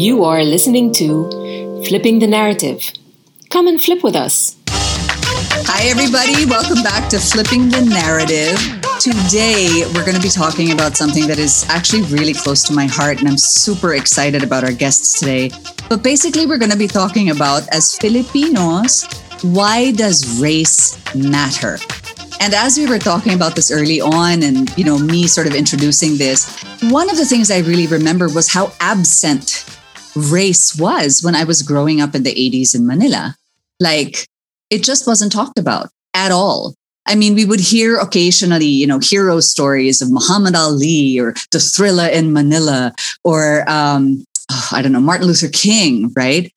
[0.00, 1.28] You are listening to
[1.86, 2.90] Flipping the Narrative.
[3.50, 4.56] Come and flip with us.
[4.66, 6.46] Hi, everybody.
[6.46, 8.56] Welcome back to Flipping the Narrative.
[8.98, 12.86] Today, we're going to be talking about something that is actually really close to my
[12.86, 15.50] heart, and I'm super excited about our guests today.
[15.90, 19.04] But basically, we're going to be talking about, as Filipinos,
[19.42, 21.76] why does race matter?
[22.40, 25.54] And as we were talking about this early on, and you know, me sort of
[25.54, 29.66] introducing this, one of the things I really remember was how absent
[30.14, 33.36] race was when I was growing up in the 80s in Manila.
[33.78, 34.26] Like,
[34.70, 36.74] it just wasn't talked about at all.
[37.06, 41.58] I mean, we would hear occasionally, you know, hero stories of Muhammad Ali or the
[41.58, 42.92] thriller in Manila
[43.24, 46.52] or, um, oh, I don't know, Martin Luther King, right?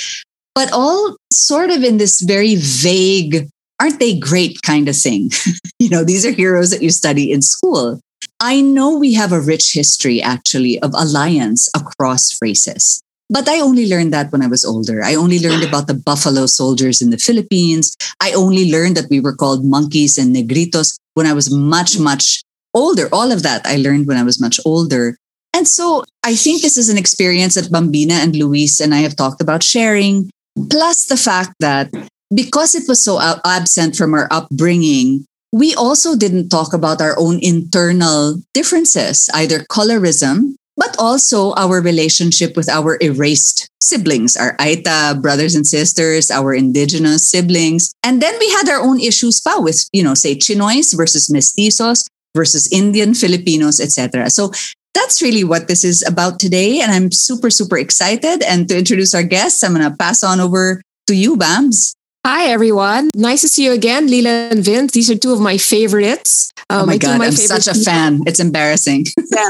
[0.53, 3.47] But all sort of in this very vague
[3.79, 5.31] aren't they great kind of thing.
[5.79, 7.99] you know, these are heroes that you study in school.
[8.39, 13.02] I know we have a rich history actually of alliance across races.
[13.29, 15.03] But I only learned that when I was older.
[15.03, 15.67] I only learned ah.
[15.67, 17.95] about the buffalo soldiers in the Philippines.
[18.21, 22.43] I only learned that we were called monkeys and negritos when I was much, much
[22.73, 23.07] older.
[23.11, 25.17] All of that I learned when I was much older.
[25.53, 29.15] And so I think this is an experience that Bambina and Luis and I have
[29.15, 30.29] talked about sharing.
[30.69, 31.89] Plus the fact that
[32.33, 37.39] because it was so absent from our upbringing, we also didn't talk about our own
[37.43, 45.55] internal differences, either colorism, but also our relationship with our erased siblings, our Aita brothers
[45.55, 47.93] and sisters, our indigenous siblings.
[48.03, 52.07] And then we had our own issues pa with, you know, say Chinoys versus mestizos
[52.35, 54.29] versus Indian Filipinos, etc.
[54.29, 54.51] So
[54.93, 56.81] that's really what this is about today.
[56.81, 58.43] And I'm super, super excited.
[58.43, 61.93] And to introduce our guests, I'm going to pass on over to you, Bams.
[62.25, 63.09] Hi, everyone.
[63.15, 64.93] Nice to see you again, Lila and Vince.
[64.93, 66.53] These are two of my favorites.
[66.69, 68.21] Um, oh my God, my I'm such a fan.
[68.25, 69.07] It's embarrassing.
[69.35, 69.49] yeah.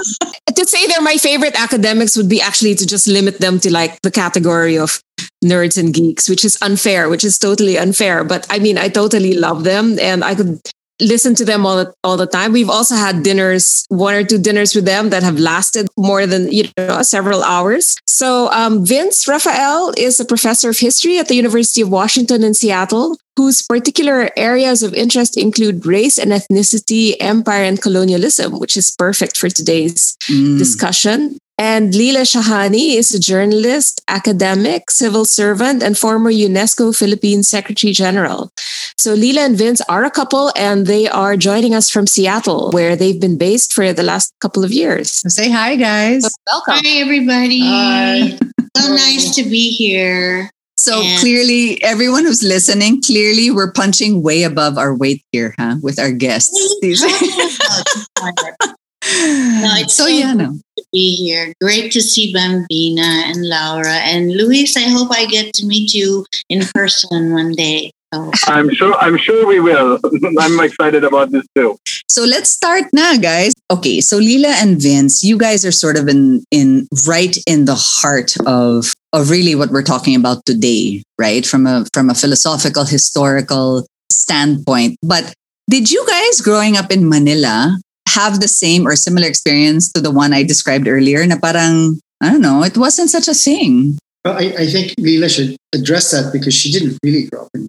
[0.56, 4.02] To say they're my favorite academics would be actually to just limit them to like
[4.02, 5.04] the category of
[5.46, 8.24] nerds and geeks, which is unfair, which is totally unfair.
[8.24, 10.60] But I mean, I totally love them and I could
[11.02, 12.52] listen to them all the, all the time.
[12.52, 16.52] We've also had dinners, one or two dinners with them that have lasted more than
[16.52, 17.96] you know several hours.
[18.06, 22.54] So um, Vince Rafael is a professor of history at the University of Washington in
[22.54, 28.92] Seattle, whose particular areas of interest include race and ethnicity, empire, and colonialism, which is
[28.92, 30.58] perfect for today's mm.
[30.58, 31.38] discussion.
[31.58, 38.50] And Lila Shahani is a journalist, academic, civil servant, and former UNESCO Philippines Secretary General.
[38.98, 42.96] So Lila and Vince are a couple, and they are joining us from Seattle, where
[42.96, 45.22] they've been based for the last couple of years.
[45.32, 46.28] say hi, guys.
[46.48, 46.74] welcome.
[46.78, 47.62] Hi, everybody.
[47.62, 48.38] Hi.
[48.76, 50.50] So nice to be here.
[50.78, 55.76] So and clearly, everyone who's listening, clearly we're punching way above our weight here, huh?
[55.84, 56.58] With our guests.
[59.04, 60.54] no, it's so, so yeah, no.
[60.78, 61.54] to be here.
[61.62, 64.78] Great to see Bambina and Laura and Luis.
[64.78, 67.92] I hope I get to meet you in person one day.
[68.14, 68.32] So.
[68.46, 68.94] I'm sure.
[68.96, 70.00] I'm sure we will.
[70.40, 71.78] I'm excited about this too.
[72.08, 73.54] So let's start now, guys.
[73.72, 77.76] Okay, so Lila and Vince, you guys are sort of in in right in the
[77.76, 81.46] heart of of really what we're talking about today, right?
[81.46, 84.98] From a from a philosophical, historical standpoint.
[85.02, 85.34] But
[85.70, 90.12] did you guys growing up in Manila have the same or similar experience to the
[90.12, 93.98] one I described earlier na parang, I don't know, it wasn't such a thing.
[94.24, 97.68] Well, I, I think Lila should address that because she didn't really grow up in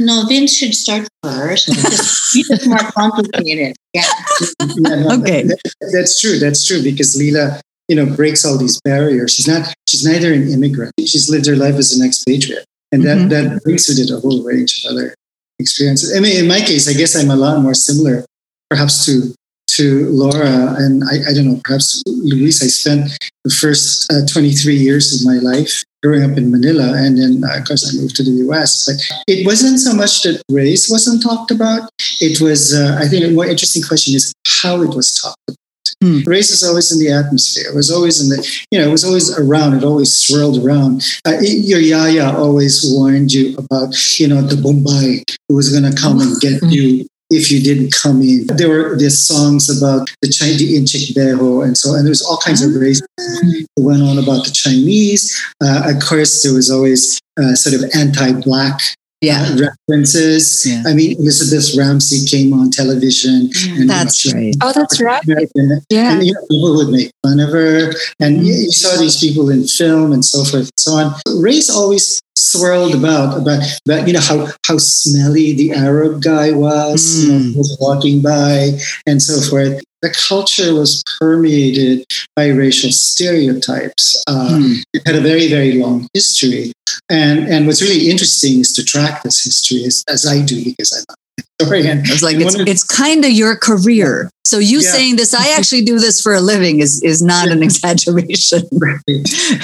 [0.00, 1.68] no, Vince should start first.
[2.36, 3.76] It's more complicated.
[3.92, 4.02] Yeah.
[4.02, 5.44] yeah no, okay.
[5.44, 5.60] That,
[5.92, 6.40] that's true.
[6.40, 9.34] That's true because Lila, you know, breaks all these barriers.
[9.34, 9.72] She's not.
[9.86, 10.92] She's neither an immigrant.
[10.98, 13.28] She's lived her life as an expatriate, and that mm-hmm.
[13.28, 15.14] that brings with it a whole range of other
[15.60, 16.10] experiences.
[16.16, 18.24] I mean, in my case, I guess I'm a lot more similar,
[18.68, 19.32] perhaps to
[19.76, 23.10] to Laura, and I, I don't know, perhaps Luis, I spent
[23.44, 27.58] the first uh, 23 years of my life growing up in Manila, and then uh,
[27.58, 28.86] of course I moved to the US.
[28.86, 31.90] But it wasn't so much that race wasn't talked about.
[32.20, 34.32] It was, uh, I think, a more interesting question is
[34.62, 35.58] how it was talked about.
[36.02, 36.20] Hmm.
[36.28, 37.70] Race was always in the atmosphere.
[37.70, 39.74] It was always in the, you know, it was always around.
[39.74, 41.02] It always swirled around.
[41.26, 45.98] Uh, your yaya always warned you about, you know, the Bombay who was going to
[45.98, 46.68] come and get hmm.
[46.68, 47.06] you
[47.36, 48.46] if you didn't come in.
[48.46, 52.22] There were these songs about the Chinese, the Inchik Beho, and so, and there was
[52.22, 52.78] all kinds of ah.
[52.78, 55.34] race that went on about the Chinese.
[55.62, 58.80] Uh, of course, there was always uh, sort of anti-black
[59.24, 59.42] yeah.
[59.42, 60.66] Uh, references.
[60.66, 60.82] Yeah.
[60.86, 63.50] I mean, Elizabeth Ramsey came on television.
[63.78, 64.56] And, that's you know, right.
[64.62, 65.22] Oh, that's right.
[65.54, 66.12] And, yeah.
[66.12, 67.92] And you know, people would make fun of her.
[68.20, 68.44] And mm-hmm.
[68.44, 71.14] you saw these people in film and so forth and so on.
[71.40, 77.00] Race always swirled about about about you know how how smelly the Arab guy was,
[77.02, 77.22] mm.
[77.22, 77.58] you know, hmm.
[77.58, 78.70] was walking by
[79.06, 79.82] and so forth.
[80.04, 82.04] The culture was permeated
[82.36, 84.22] by racial stereotypes.
[84.26, 84.82] Uh, mm.
[84.92, 86.72] It had a very, very long history.
[87.08, 90.92] And, and what's really interesting is to track this history as, as I do because
[90.92, 91.98] I'm a historian.
[92.06, 94.28] I was like, it's, it's kind of your career.
[94.44, 94.90] So you yeah.
[94.90, 98.68] saying this, I actually do this for a living is, is not an exaggeration.
[98.72, 99.00] Right.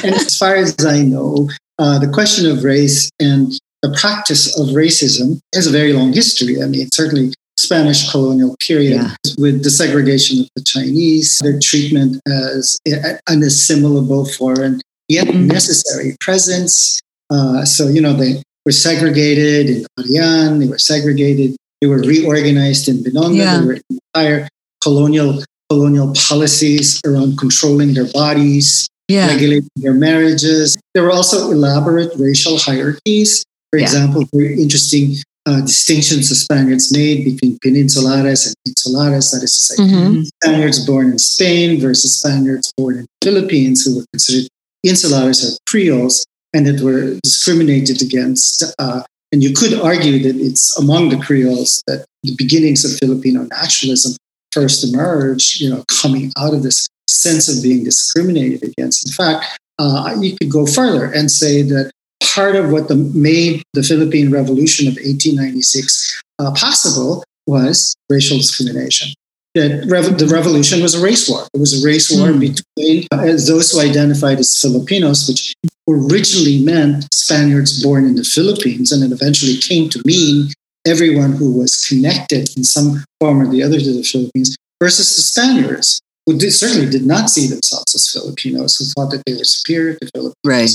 [0.04, 3.52] And as far as I know, uh, the question of race and
[3.82, 6.62] the practice of racism has a very long history.
[6.62, 7.34] I mean, certainly
[7.70, 9.14] Spanish colonial period yeah.
[9.38, 15.46] with the segregation of the Chinese, their treatment as an assimilable foreign yet mm-hmm.
[15.46, 16.98] necessary presence.
[17.30, 22.88] Uh, so, you know, they were segregated in Parian, they were segregated, they were reorganized
[22.88, 23.58] in Binondo, yeah.
[23.58, 24.48] there were entire
[24.82, 29.28] colonial colonial policies around controlling their bodies, yeah.
[29.28, 30.76] regulating their marriages.
[30.94, 33.44] There were also elaborate racial hierarchies.
[33.70, 33.84] For yeah.
[33.84, 35.14] example, very interesting
[35.46, 40.22] uh, distinctions the Spaniards made between peninsulares and insulares, that is to say, mm-hmm.
[40.42, 44.48] Spaniards born in Spain versus Spaniards born in the Philippines, who were considered
[44.86, 48.64] insulares or Creoles, and that were discriminated against.
[48.78, 49.02] Uh,
[49.32, 54.16] and you could argue that it's among the Creoles that the beginnings of Filipino nationalism
[54.52, 59.06] first emerged, you know, coming out of this sense of being discriminated against.
[59.06, 61.90] In fact, uh, you could go further and say that
[62.22, 69.12] part of what the, made the Philippine Revolution of 1896 uh, possible was racial discrimination.
[69.54, 71.48] That rev- the revolution was a race war.
[71.52, 72.38] It was a race war mm.
[72.40, 75.54] between uh, those who identified as Filipinos, which
[75.88, 80.50] originally meant Spaniards born in the Philippines, and it eventually came to mean
[80.86, 85.22] everyone who was connected in some form or the other to the Philippines, versus the
[85.22, 89.44] Spaniards, who did, certainly did not see themselves as Filipinos, who thought that they were
[89.44, 90.34] superior to Filipinos.
[90.44, 90.70] Right.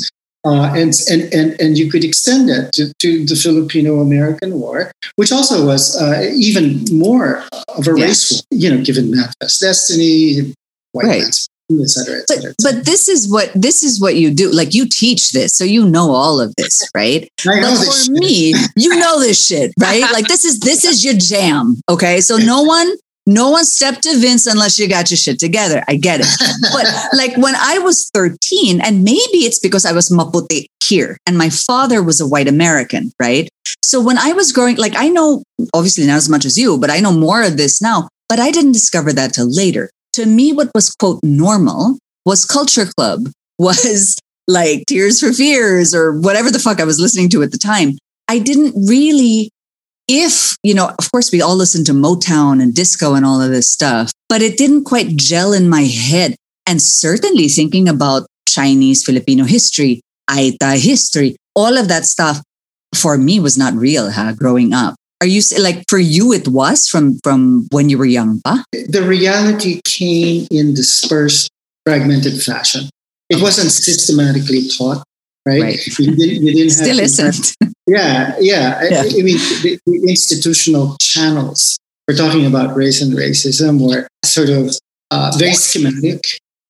[0.45, 4.91] Uh, and, and, and, and you could extend that to, to the Filipino American War,
[5.15, 10.53] which also was uh, even more of a race war, you know, given manifest destiny,
[10.91, 11.21] white right.
[11.21, 14.51] man's Et cetera, et cetera, but, but this is what this is what you do.
[14.51, 17.27] Like you teach this, so you know all of this, right?
[17.39, 20.03] I but for me, you know this shit, right?
[20.13, 21.81] like this is this is your jam.
[21.89, 22.21] Okay.
[22.21, 22.93] So no one
[23.27, 25.83] no one stepped to Vince unless you got your shit together.
[25.87, 26.27] I get it.
[26.71, 26.85] but
[27.17, 31.49] like when I was 13, and maybe it's because I was maputi here and my
[31.49, 33.49] father was a white American, right?
[33.81, 35.43] So when I was growing, like I know,
[35.73, 38.51] obviously not as much as you, but I know more of this now, but I
[38.51, 39.89] didn't discover that till later.
[40.13, 43.27] To me, what was quote normal was culture club,
[43.59, 44.17] was
[44.47, 47.97] like Tears for Fears or whatever the fuck I was listening to at the time.
[48.27, 49.51] I didn't really
[50.07, 53.51] if, you know, of course, we all listen to Motown and disco and all of
[53.51, 56.35] this stuff, but it didn't quite gel in my head.
[56.67, 62.41] And certainly thinking about Chinese Filipino history, Aita history, all of that stuff
[62.93, 64.95] for me was not real huh, growing up.
[65.21, 68.63] Are you like for you it was from from when you were young, pa?
[68.71, 71.49] The reality came in dispersed,
[71.85, 72.89] fragmented fashion.
[73.29, 75.03] It wasn't systematically taught
[75.45, 75.61] right?
[75.61, 75.87] right.
[75.99, 77.55] You didn't, you didn't Still isn't.
[77.87, 78.81] Yeah, yeah.
[78.89, 79.01] yeah.
[79.01, 81.77] I, I, mean, the, the, institutional channels
[82.07, 84.71] we're talking about race and racism were sort of
[85.11, 86.23] uh, very schematic.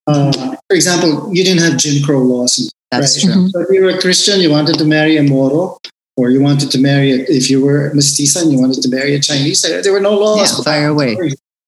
[0.08, 0.32] Uh,
[0.70, 2.72] for example, you didn't have Jim Crow laws.
[2.92, 3.34] That's right?
[3.34, 3.42] true.
[3.42, 3.48] Mm-hmm.
[3.48, 5.78] So if you were a Christian, you wanted to marry a Moro,
[6.16, 8.90] or you wanted to marry, a, if you were a mestiza and you wanted to
[8.90, 10.58] marry a Chinese, there were no laws.
[10.58, 11.16] Yeah, fire away.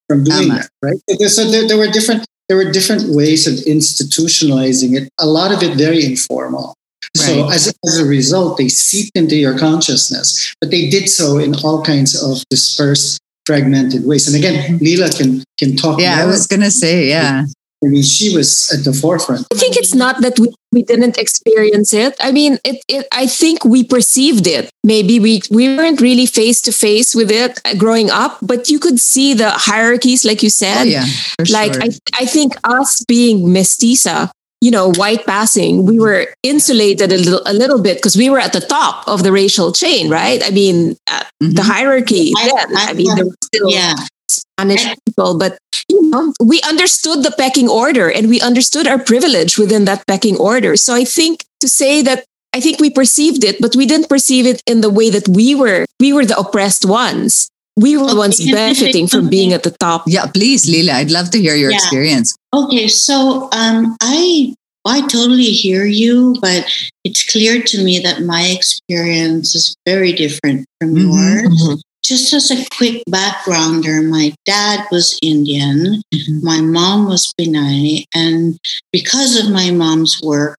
[0.07, 0.97] From doing that, right?
[1.27, 5.09] So there, there were different there were different ways of institutionalizing it.
[5.19, 6.75] A lot of it very informal.
[7.15, 11.55] So as, as a result, they seeped into your consciousness, but they did so in
[11.63, 14.27] all kinds of dispersed, fragmented ways.
[14.27, 14.83] And again, mm-hmm.
[14.83, 15.99] Lila can can talk.
[15.99, 17.45] Yeah, I was gonna say, yeah.
[17.85, 19.45] I mean, she was at the forefront.
[19.53, 22.15] I think it's not that we, we didn't experience it.
[22.19, 24.71] I mean, it, it I think we perceived it.
[24.83, 28.79] Maybe we we weren't really face to face with it uh, growing up, but you
[28.79, 30.81] could see the hierarchies, like you said.
[30.81, 31.05] Oh, yeah,
[31.51, 31.83] like sure.
[31.83, 37.41] I I think us being mestiza you know, white passing, we were insulated a little,
[37.45, 40.41] a little bit because we were at the top of the racial chain, right?
[40.43, 41.53] I mean, uh, mm-hmm.
[41.53, 42.33] the hierarchy.
[42.37, 43.95] I, then, I, I mean, there were still yeah.
[44.29, 45.57] Spanish people, but
[45.89, 50.37] you know, we understood the pecking order and we understood our privilege within that pecking
[50.37, 50.75] order.
[50.75, 54.45] So I think to say that I think we perceived it, but we didn't perceive
[54.47, 55.85] it in the way that we were.
[55.99, 57.49] We were the oppressed ones.
[57.75, 60.03] We were the ones benefiting from being at the top.
[60.07, 61.77] Yeah, please, Lila, I'd love to hear your yeah.
[61.77, 62.35] experience.
[62.57, 66.65] Okay, so um, I I totally hear you, but
[67.03, 71.61] it's clear to me that my experience is very different from mm-hmm, yours.
[71.61, 71.75] Mm-hmm.
[72.03, 76.39] Just as a quick backgrounder, my dad was Indian, mm-hmm.
[76.43, 78.57] my mom was Pinay, and
[78.91, 80.57] because of my mom's work,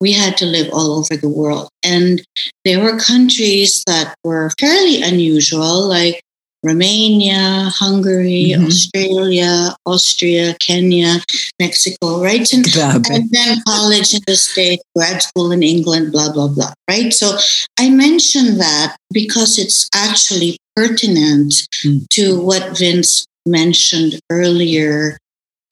[0.00, 1.68] we had to live all over the world.
[1.82, 2.22] And
[2.64, 6.22] there were countries that were fairly unusual, like
[6.62, 8.66] Romania, Hungary, Mhm.
[8.66, 11.20] Australia, Austria, Kenya,
[11.60, 12.46] Mexico, right?
[12.52, 12.66] And,
[13.10, 17.12] and then college in the States, grad school in England, blah, blah, blah, right?
[17.12, 17.36] So
[17.78, 21.52] I mention that because it's actually pertinent
[21.84, 22.06] Mm.
[22.10, 25.18] to what Vince mentioned earlier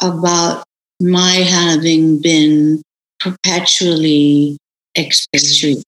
[0.02, 0.64] about
[1.00, 2.82] my having been
[3.20, 4.56] perpetually
[4.96, 5.84] expatriated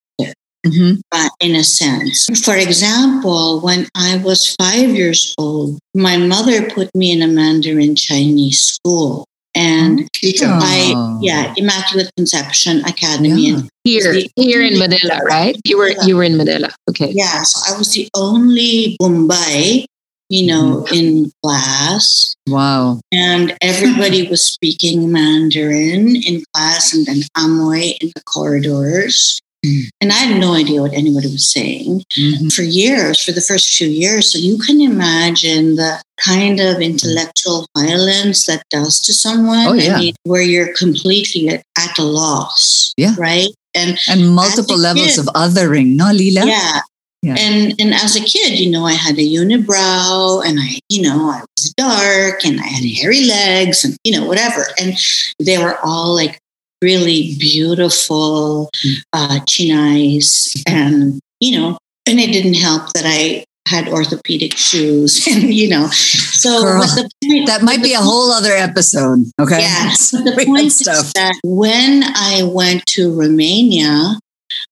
[0.65, 1.01] Mhm.
[1.11, 2.25] uh, in a sense.
[2.43, 7.95] For example, when I was five years old, my mother put me in a Mandarin
[7.95, 9.25] Chinese school.
[9.55, 10.07] And
[10.41, 11.19] I, Oh.
[11.21, 13.47] yeah, Immaculate Conception Academy.
[13.49, 13.53] Yeah.
[13.55, 15.55] And Here, The- here in Manila, right?
[15.65, 16.69] You were you were in Manila.
[16.89, 17.11] Okay.
[17.13, 19.85] yeah, so I was the only Bombay,
[20.29, 22.33] you know, in class.
[22.47, 23.01] Wow.
[23.11, 29.39] And everybody was speaking Mandarin in class and then Amoy in the corridors.
[29.65, 29.83] Mm.
[30.01, 32.03] And I had no idea what anybody was saying.
[32.19, 32.51] Mhm.
[32.53, 34.31] for years, for the first few years.
[34.31, 39.67] So you can imagine the kind of intellectual violence that does to someone.
[39.67, 39.95] Oh, yeah.
[39.95, 42.93] I mean, where you're completely at, at a loss.
[42.97, 43.15] Yeah.
[43.17, 43.49] Right.
[43.73, 45.19] And And multiple levels kid.
[45.19, 46.45] of othering, no, Lila?
[46.45, 46.79] yeah.
[47.23, 47.35] Yeah.
[47.39, 51.29] And and as a kid, you know, I had a unibrow and I, you know,
[51.31, 54.65] I was dark and I had hairy legs and, you know, whatever.
[54.79, 54.93] And
[55.39, 56.37] they were all like
[56.83, 58.95] really beautiful, Mm.
[59.13, 65.53] uh, chinais and, you know, and it didn't help that I had orthopedic shoes and,
[65.53, 69.19] you know, so Girl, the point, That might be a whole other episode.
[69.39, 69.61] Okay.
[69.61, 70.79] yeah, but the point is
[71.13, 74.19] that when I went to Romania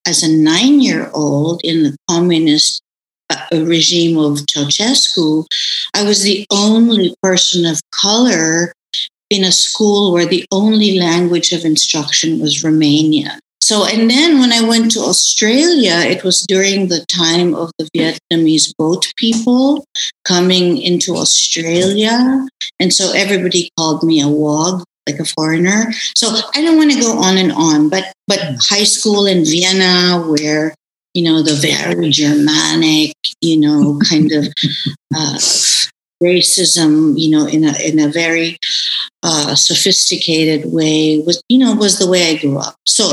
[0.06, 2.82] as a nine-year-old in the communist
[3.30, 5.46] uh, regime of Ceausescu,
[5.96, 8.74] I was the only person of color
[9.32, 13.40] in a school where the only language of instruction was Romanian.
[13.62, 17.88] So, and then when I went to Australia, it was during the time of the
[17.96, 19.86] Vietnamese boat people
[20.26, 22.46] coming into Australia.
[22.80, 25.94] And so everybody called me a wog, like a foreigner.
[26.16, 30.22] So I don't want to go on and on, but but high school in Vienna,
[30.28, 30.74] where
[31.14, 34.48] you know the very Germanic, you know, kind of
[35.16, 35.38] uh,
[36.22, 38.58] racism, you know, in a in a very
[39.24, 42.76] uh, sophisticated way was you know was the way I grew up.
[42.86, 43.08] So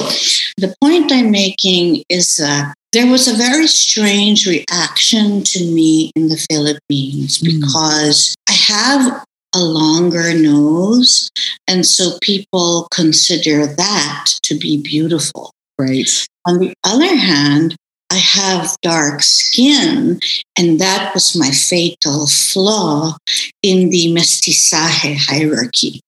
[0.57, 6.28] the point I'm making is that there was a very strange reaction to me in
[6.28, 7.61] the Philippines Mm.
[7.61, 11.30] because I have a longer nose.
[11.66, 15.52] And so people consider that to be beautiful.
[15.78, 16.09] Right.
[16.47, 17.76] On the other hand,
[18.11, 20.19] I have dark skin,
[20.57, 23.17] and that was my fatal flaw
[23.62, 26.00] in the mestizaje hierarchy.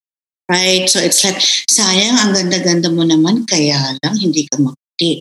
[0.50, 0.88] Right?
[0.88, 1.36] So it's like,
[1.70, 5.20] sayang, ang ganda-ganda mo naman, kaya lang hindi ka maputi.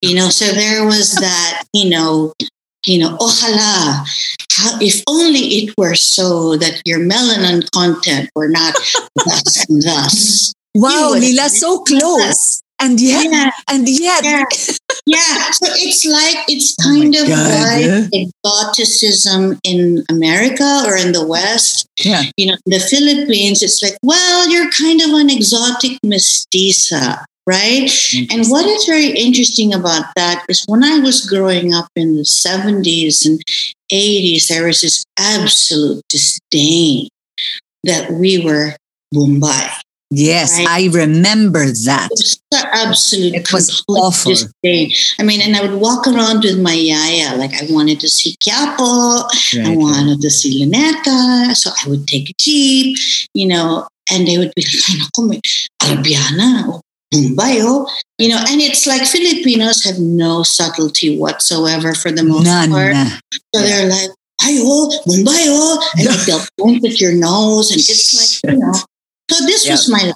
[0.00, 2.32] You know, so there was that, you know,
[2.86, 4.06] you know, oh, ojalá,
[4.52, 8.74] how, if only it were so that your melanin content were not
[9.14, 10.52] thus and thus.
[10.74, 12.62] Wow, Lila, so close.
[12.78, 14.44] And yet, Yeah, and yet, yeah,
[15.06, 15.50] yeah.
[15.52, 17.62] So it's like it's Oh kind of God.
[17.62, 21.86] like exoticism in America or in the West.
[22.04, 22.24] yeah.
[22.36, 27.86] You know, in the Philippines, it's like, well, you're kind of an exotic mestiza, right?
[27.86, 28.32] Mm-hmm.
[28.38, 32.22] And what is very interesting about that is when I was growing up in the
[32.22, 33.40] 70s and
[33.92, 37.08] 80s, there was this absolute disdain
[37.84, 38.74] that we were
[39.12, 39.68] Bombay.
[40.10, 40.68] Yes, Right.
[40.68, 42.08] I remember that.
[42.12, 44.32] It was absolute It was awful.
[44.32, 44.92] disdain.
[45.18, 48.36] I mean, and I would walk around with my yaya, like I wanted to see
[48.42, 49.26] Quiapo,
[49.64, 52.96] I wanted to see Luneta, so I would take a jeep,
[53.34, 55.40] you know, and they would be like, ay, naku, may
[55.82, 57.88] Arabiana, oh, Bombay, oh.
[58.18, 62.70] You know, and it's like Filipinos have no subtlety whatsoever for the most None.
[62.70, 62.94] part.
[63.54, 64.10] So they're like,
[64.42, 65.90] ay, oh, Bombay, oh.
[65.98, 67.70] And they'll point at your nose.
[67.70, 68.72] And it's like, you know.
[69.30, 69.72] So this Yeah.
[69.72, 70.14] was my life.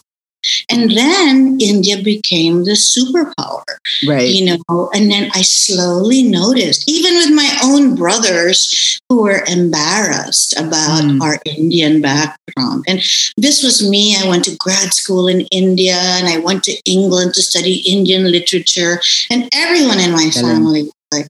[0.71, 3.63] And then India became the superpower,
[4.07, 4.31] Right.
[4.31, 4.89] you know.
[4.95, 11.21] And then I slowly noticed, even with my own brothers who were embarrassed about Mm.
[11.21, 12.85] our Indian background.
[12.89, 13.03] And
[13.37, 14.17] this was me.
[14.17, 18.31] I went to grad school in India and I went to England to study Indian
[18.33, 19.03] literature.
[19.29, 21.29] And everyone in my family was like,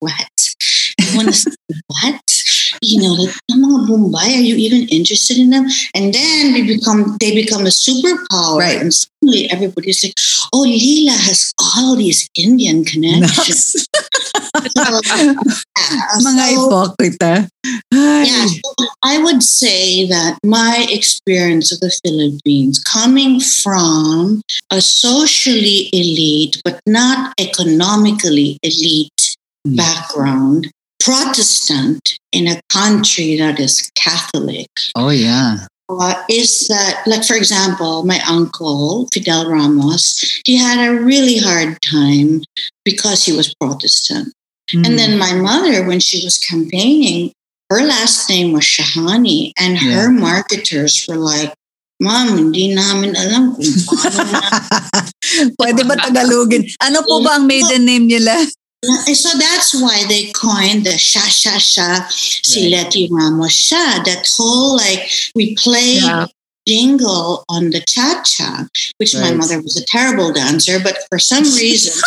[0.00, 0.45] what?
[1.16, 1.50] You want to see
[1.88, 2.20] what?
[2.82, 5.66] You know, like, "Yung mga Bombay, are you even interested in them?
[5.94, 8.60] And then we become, they become a superpower.
[8.60, 8.80] Right.
[8.80, 10.12] And suddenly everybody's like,
[10.52, 13.72] oh, Lila has all these Indian connections.
[13.80, 13.88] So,
[14.76, 15.00] yeah,
[16.20, 16.68] Mga so-.
[17.92, 18.70] Yeah, so
[19.02, 26.80] I would say that my experience of the Philippines, coming from a socially elite but
[26.86, 29.76] not economically elite Mm.
[29.76, 30.70] background,
[31.06, 34.66] Protestant in a country that is Catholic
[34.98, 35.70] Oh yeah.
[35.86, 41.78] uh, is that, like, for example, my uncle, Fidel Ramos, he had a really hard
[41.80, 42.42] time
[42.82, 44.34] because he was Protestant.
[44.74, 44.82] Mm.
[44.82, 47.30] And then my mother, when she was campaigning,
[47.70, 51.54] her last name was Shahani, and her marketers were like,
[52.02, 54.42] Ma'am, hindi namin alam kung paano na.
[55.56, 56.68] Pwede ba Tagalogin?
[56.84, 58.36] Ano po ba ang maiden name nila?
[58.82, 64.02] And so that's why they coined the sha sha sha si Leti Ramos sha.
[64.04, 66.26] That whole like we play Yeah.
[66.68, 68.66] jingle on the cha cha,
[68.98, 72.00] which my mother was a terrible dancer, but for some reason.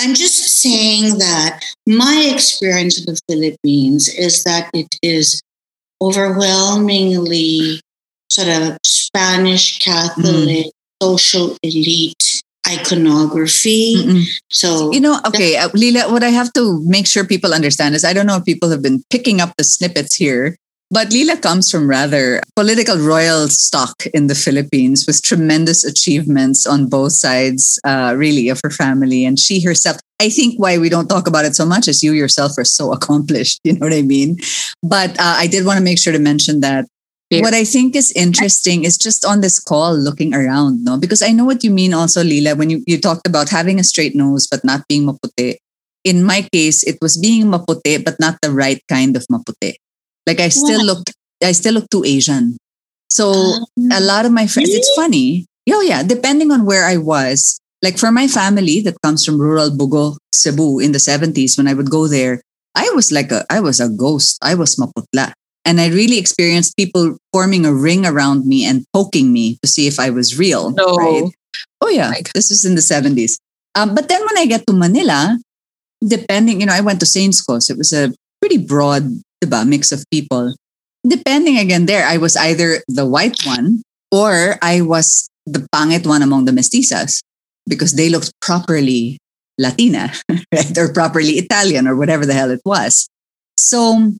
[0.00, 5.42] I'm just saying that my experience of the Philippines is that it is
[6.00, 7.80] overwhelmingly
[8.30, 11.02] sort of Spanish Catholic mm-hmm.
[11.02, 13.96] social elite iconography.
[13.96, 14.24] Mm-mm.
[14.50, 18.04] So You know, okay, uh, Lila, what I have to make sure people understand is
[18.04, 20.56] I don't know if people have been picking up the snippets here,
[20.90, 26.88] but Lila comes from rather political royal stock in the Philippines with tremendous achievements on
[26.88, 29.24] both sides, uh, really, of her family.
[29.24, 32.12] And she herself, I think why we don't talk about it so much is you
[32.12, 33.60] yourself are so accomplished.
[33.64, 34.38] You know what I mean?
[34.82, 36.86] But uh, I did want to make sure to mention that
[37.30, 37.42] Yeah.
[37.42, 40.96] what I think is interesting is just on this call looking around, no?
[40.96, 43.84] Because I know what you mean also, Lila, when you, you talked about having a
[43.84, 45.56] straight nose but not being maputi.
[46.04, 49.74] In my case, it was being maputi but not the right kind of maputi.
[50.26, 50.84] Like I still Why?
[50.96, 51.02] look
[51.44, 52.56] I still look too Asian.
[53.10, 55.46] So Um, a lot of my friends, it's funny.
[55.68, 57.60] Oh yeah, depending on where I was.
[57.82, 61.74] Like for my family that comes from rural Bogo, Cebu in the 70s, when I
[61.74, 62.42] would go there,
[62.74, 64.38] I was like a I was a ghost.
[64.42, 65.32] I was maputla.
[65.64, 69.86] And I really experienced people forming a ring around me and poking me to see
[69.86, 70.70] if I was real.
[70.70, 70.96] No.
[70.96, 71.30] Right?
[71.80, 72.12] Oh yeah.
[72.34, 73.38] This was in the 70s.
[73.74, 75.38] Um, but then when I get to Manila,
[76.06, 77.70] depending, you know, I went to Saints Coast.
[77.70, 79.04] It was a pretty broad
[79.44, 80.54] diba, mix of people.
[81.06, 86.22] Depending again there, I was either the white one or I was the pangit one
[86.22, 87.20] among the mestizas
[87.66, 89.18] because they looked properly
[89.58, 90.12] Latina,
[90.54, 90.78] right?
[90.78, 93.08] Or properly Italian or whatever the hell it was.
[93.56, 94.12] So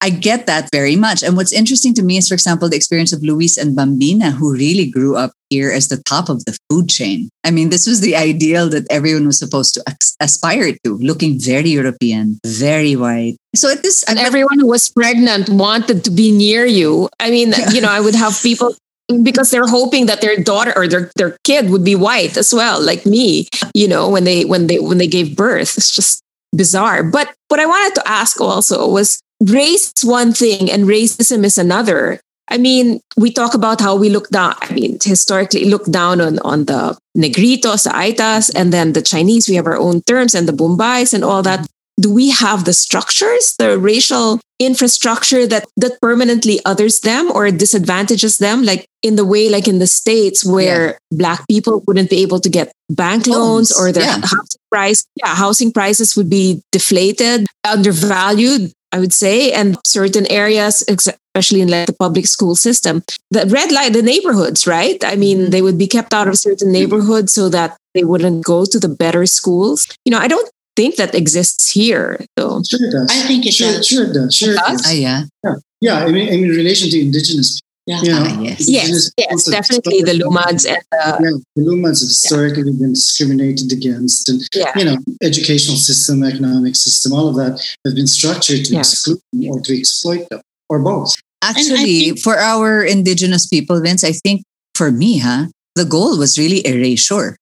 [0.00, 1.22] I get that very much.
[1.22, 4.52] And what's interesting to me is, for example, the experience of Luis and Bambina, who
[4.52, 7.28] really grew up here as the top of the food chain.
[7.44, 9.84] I mean, this was the ideal that everyone was supposed to
[10.20, 13.36] aspire to, looking very European, very white.
[13.54, 17.08] So it is, and everyone who was pregnant wanted to be near you.
[17.18, 18.74] I mean, you know, I would have people
[19.22, 22.84] because they're hoping that their daughter or their, their kid would be white as well,
[22.84, 25.78] like me, you know, when they when they when they gave birth.
[25.78, 26.22] It's just
[26.56, 27.02] bizarre.
[27.02, 32.20] But what I wanted to ask also was race one thing and racism is another.
[32.48, 36.38] I mean, we talk about how we look down, I mean, historically look down on,
[36.40, 40.46] on the Negritos, the Aitas, and then the Chinese, we have our own terms, and
[40.46, 41.66] the Bombais and all that.
[41.98, 48.36] Do we have the structures, the racial infrastructure that, that permanently others them or disadvantages
[48.38, 48.64] them?
[48.64, 52.50] Like in the way, like in the States, where Black people wouldn't be able to
[52.50, 54.20] get bank loans Loans, or their yeah.
[54.20, 60.84] housing price, yeah, housing prices would be deflated, undervalued, I would say, and certain areas,
[60.88, 65.02] especially in like the public school system, the red light, the neighborhoods, right?
[65.04, 65.50] I mean, mm-hmm.
[65.50, 66.72] they would be kept out of certain mm-hmm.
[66.72, 69.86] neighborhoods so that they wouldn't go to the better schools.
[70.04, 72.20] You know, I don't think that exists here.
[72.38, 73.10] So Sure it does.
[73.10, 73.86] I think it sure, does.
[73.86, 74.34] sure it does.
[74.34, 74.82] Sure it does?
[74.82, 74.86] does.
[74.86, 75.20] Ah, yeah.
[75.44, 75.98] Yeah, Yeah.
[76.04, 78.02] I mean, in relation to indigenous, Yeah.
[78.02, 78.68] you know, Ah, yes.
[78.68, 84.28] yes, yes, definitely the Lumads and the Yeah, the Lumads have historically been discriminated against,
[84.28, 84.72] and yeah.
[84.78, 87.54] you know, educational system, economic system, all of that
[87.86, 88.80] have been structured to Yeah.
[88.80, 91.14] exclude them or to exploit them, or both.
[91.42, 94.42] Actually, think- for our indigenous people, Vince, I think
[94.74, 97.36] for me, huh, the goal was really erasure.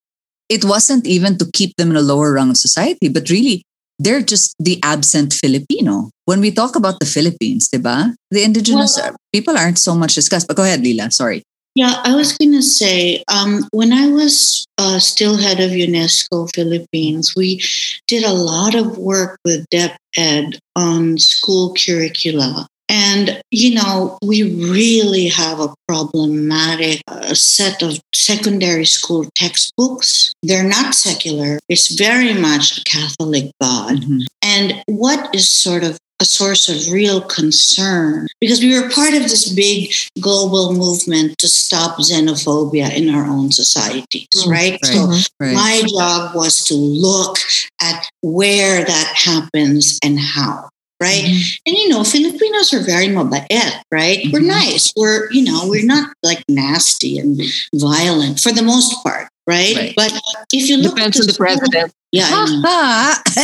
[0.49, 3.63] It wasn't even to keep them in a lower rung of society, but really
[3.97, 6.11] they're just the absent Filipino.
[6.25, 8.13] When we talk about the Philippines, diba?
[8.31, 10.47] The indigenous Well- people aren't so much discussed.
[10.47, 11.11] But go ahead, Lila.
[11.11, 11.43] Sorry.
[11.75, 16.47] Yeah, I was going to say, um, when I was uh, still head of UNESCO
[16.55, 17.61] Philippines, we
[18.07, 22.67] did a lot of work with DepEd Ed on school curricula.
[22.89, 30.31] And, you know, we really have a problematic uh, set of secondary school textbooks.
[30.43, 34.01] They're not secular, it's very much a Catholic God.
[34.01, 34.21] Mhm.
[34.43, 39.23] And what is sort of a source of real concern because we were part of
[39.23, 44.79] this big global movement to stop xenophobia in our own societies, Mm, right?
[44.81, 44.93] right.
[44.93, 45.07] So
[45.41, 45.53] Right.
[45.53, 47.39] my job was to look
[47.81, 50.69] at where that happens and how.
[51.01, 51.25] Right.
[51.25, 51.57] Mhm.
[51.67, 54.25] And you know, Filipinos are very mabait, right?
[54.31, 54.45] We're Mhm.
[54.47, 54.93] nice.
[54.95, 57.41] We're, you know, we're not like nasty and
[57.75, 59.75] violent for the most part, right?
[59.75, 59.93] Right.
[59.95, 60.13] But
[60.53, 61.91] if you look Depends at on the president.
[62.13, 62.29] Yeah.
[62.31, 63.21] Ah.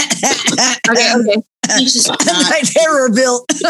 [0.90, 1.38] Okay, okay.
[1.80, 2.08] Is.
[2.10, 3.46] Anti-terror bill.
[3.62, 3.68] Yeah,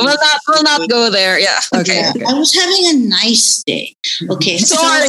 [0.00, 1.38] we'll not we'll not go there.
[1.38, 1.60] Yeah.
[1.74, 2.24] okay, Yeah, okay.
[2.26, 3.94] I was having a nice day.
[4.30, 5.08] Okay, so- Sorry.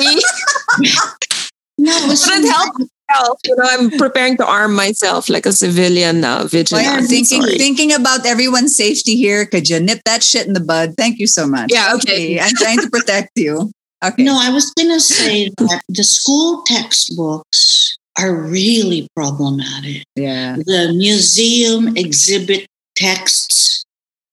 [1.78, 2.76] no, it was Couldn't help
[3.10, 3.40] myself.
[3.46, 6.88] You know, I'm preparing to arm myself like a civilian uh, Well, vigilante.
[6.90, 7.58] I'm thinking Sorry.
[7.58, 9.46] thinking about everyone's safety here.
[9.46, 10.96] Could you nip that shit in the bud?
[10.98, 11.72] Thank you so much.
[11.72, 12.40] Yeah, okay.
[12.40, 13.72] I'm trying to protect you.
[14.04, 14.24] Okay.
[14.24, 20.04] No, I was going to say that the school textbooks are really problematic.
[20.16, 20.56] Yeah.
[20.58, 23.77] The museum exhibit texts,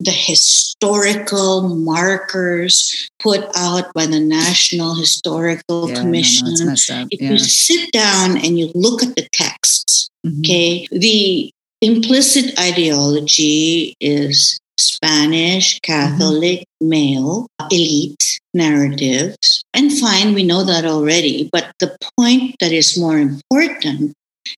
[0.05, 6.47] the historical markers put out by the National Historical Yeah, no, no, Commission.
[6.71, 7.09] it's up.
[7.11, 7.33] if Yeah.
[7.33, 10.40] you sit down and you look at the texts, Mhm.
[10.40, 19.62] okay, the implicit ideology is Spanish, Catholic, male, elite narratives.
[19.73, 21.49] And fine, we know that already.
[21.53, 24.12] But the point that is more important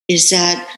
[0.08, 0.76] is that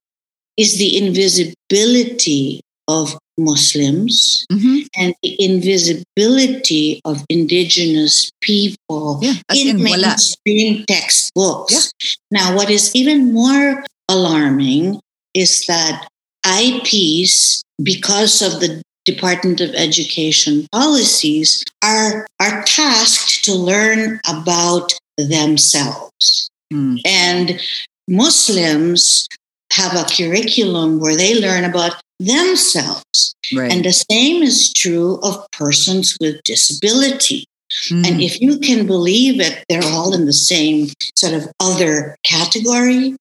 [0.57, 4.87] is the invisibility of Muslims Mhm.
[4.96, 9.37] and the invisibility of indigenous people Yeah.
[9.55, 11.92] In mainstream textbooks.
[12.33, 14.98] Now, what is even more alarming
[15.35, 16.09] is that
[16.44, 26.48] IPs, because of the Department of Education policies, are, are tasked to learn about themselves.
[26.72, 27.01] Mm.
[27.05, 27.61] And
[28.09, 29.27] Muslims
[29.72, 33.35] have a curriculum where they learn about themselves.
[33.54, 33.72] Right.
[33.72, 37.44] And the same is true of persons with disability.
[37.90, 38.07] Mm.
[38.07, 43.16] And if you can believe it, they're all in the same sort of other category.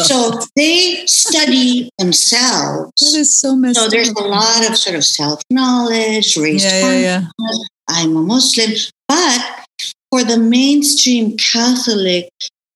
[0.00, 2.90] So they study themselves.
[3.02, 4.16] is so messed So there's up.
[4.16, 7.52] a lot of sort of self knowledge, raised Yeah, yeah, yeah.
[7.88, 8.70] I'm a Muslim.
[9.08, 9.66] But
[10.10, 12.28] for the mainstream Catholic,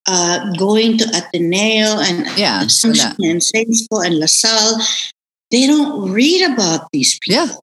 [0.06, 4.80] uh, going to Ateneo and Yeah, Assumption and Saintspo and La Salle,
[5.50, 7.34] they don't read about these people.
[7.44, 7.54] Yeah.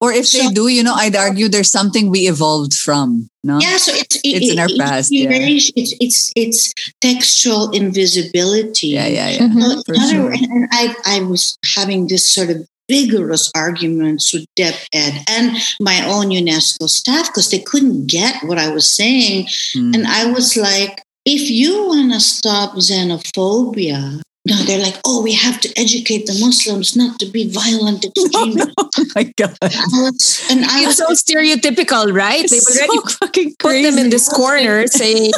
[0.00, 3.28] Or if they do, you know, I'd argue there's something we evolved from.
[3.42, 3.58] No?
[3.58, 5.28] Yeah, so it's It's in our past, yeah.
[5.32, 8.88] It's it's it's textual invisibility.
[8.88, 9.48] Yeah, yeah, yeah.
[9.48, 9.62] Mhm.
[9.62, 10.32] So For in other- sure.
[10.32, 16.04] and, I I was having this sort of vigorous arguments with Dep Ed and my
[16.06, 19.94] own UNESCO staff because they couldn't get what I was saying, Mm.
[19.94, 24.20] and I was like, if you want to stop xenophobia.
[24.46, 28.74] No, they're like, oh, we have to educate the Muslims not to be violent extremists.
[28.78, 29.56] oh my god.
[29.62, 29.68] I
[30.02, 32.42] was, and I It's was so stereotypical, right?
[32.42, 33.88] They've It's already so fucking put crazy.
[33.90, 35.32] them in this corner saying,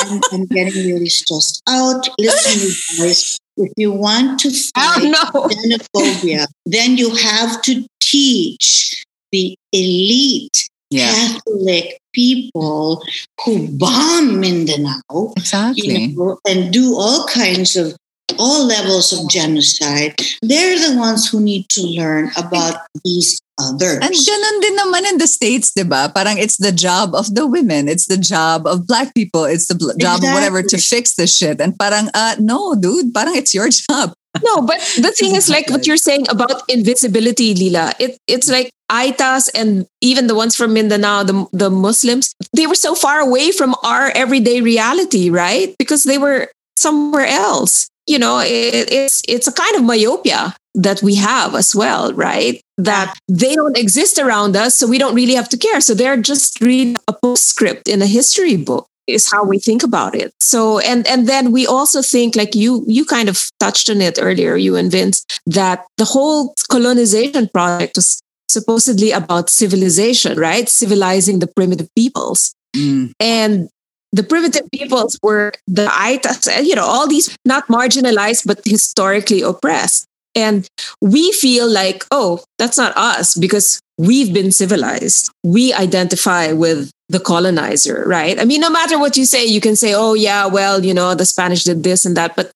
[0.00, 2.06] I'm, I'm getting really stressed out.
[2.18, 2.60] Listen,
[3.00, 5.48] you guys, if you want to oh fight no.
[5.48, 13.02] xenophobia, then you have to teach the elite Yeah, Catholic people
[13.44, 15.88] who bomb Mindanao, exactly.
[15.88, 17.96] you know, and do all kinds of
[18.38, 20.14] all levels of genocide.
[20.42, 23.98] They're the ones who need to learn about these others.
[24.00, 26.10] And ganun din naman in the States, di ba?
[26.14, 27.88] Parang it's the job of the women.
[27.88, 29.44] It's the job of black people.
[29.44, 31.60] It's the bl- job of whatever to fix this shit.
[31.60, 34.14] And parang, uh, no, dude, parang it's your job.
[34.40, 37.92] No, but the thing is like what you're saying about invisibility, Lila.
[38.00, 42.78] It it's like Aitas and even the ones from Mindanao, the the Muslims, they were
[42.78, 45.76] so far away from our everyday reality, right?
[45.76, 46.48] Because they were
[46.80, 47.91] somewhere else.
[48.06, 52.60] You know, it, it's it's a kind of myopia that we have as well, right?
[52.78, 55.80] That they don't exist around us, so we don't really have to care.
[55.80, 60.14] So they're just reading a postscript in a history book is how we think about
[60.14, 60.32] it.
[60.40, 64.18] So and and then we also think like you you kind of touched on it
[64.20, 70.68] earlier, you and Vince, that the whole colonization project was supposedly about civilization, right?
[70.68, 72.54] Civilizing the primitive peoples.
[72.76, 73.12] Mm.
[73.18, 73.68] And
[74.12, 80.06] the primitive peoples were the Aitas, you know, all these not marginalized but historically oppressed.
[80.34, 80.66] And
[81.00, 85.30] we feel like, oh, that's not us because we've been civilized.
[85.44, 88.40] We identify with the colonizer, right?
[88.40, 91.14] I mean, no matter what you say, you can say, oh, yeah, well, you know,
[91.14, 92.50] the Spanish did this and that, but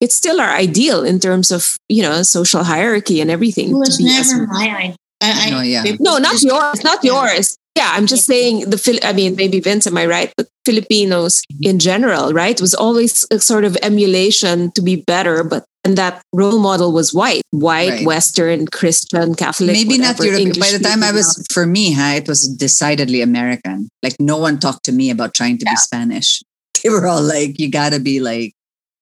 [0.00, 3.70] it's still our ideal in terms of, you know, social hierarchy and everything.
[3.70, 4.96] it was to be never my idea.
[5.22, 5.84] I, I, No, yeah.
[6.00, 7.12] no, not yours, not Yeah.
[7.12, 7.58] yours.
[7.76, 8.98] Yeah, I'm just saying the Phil.
[9.02, 10.32] I mean, maybe Vince, am I right?
[10.36, 15.64] But Filipinos in general, right, was always a sort of emulation to be better, but
[15.82, 18.06] and that role model was white, white, Right.
[18.06, 19.72] Western, Christian, Catholic.
[19.72, 20.52] Maybe not European.
[20.58, 23.88] By the time I was, for me, huh, it was decidedly American.
[24.02, 26.42] Like no one talked to me about trying to be Spanish.
[26.82, 28.54] They were all like, you gotta be like,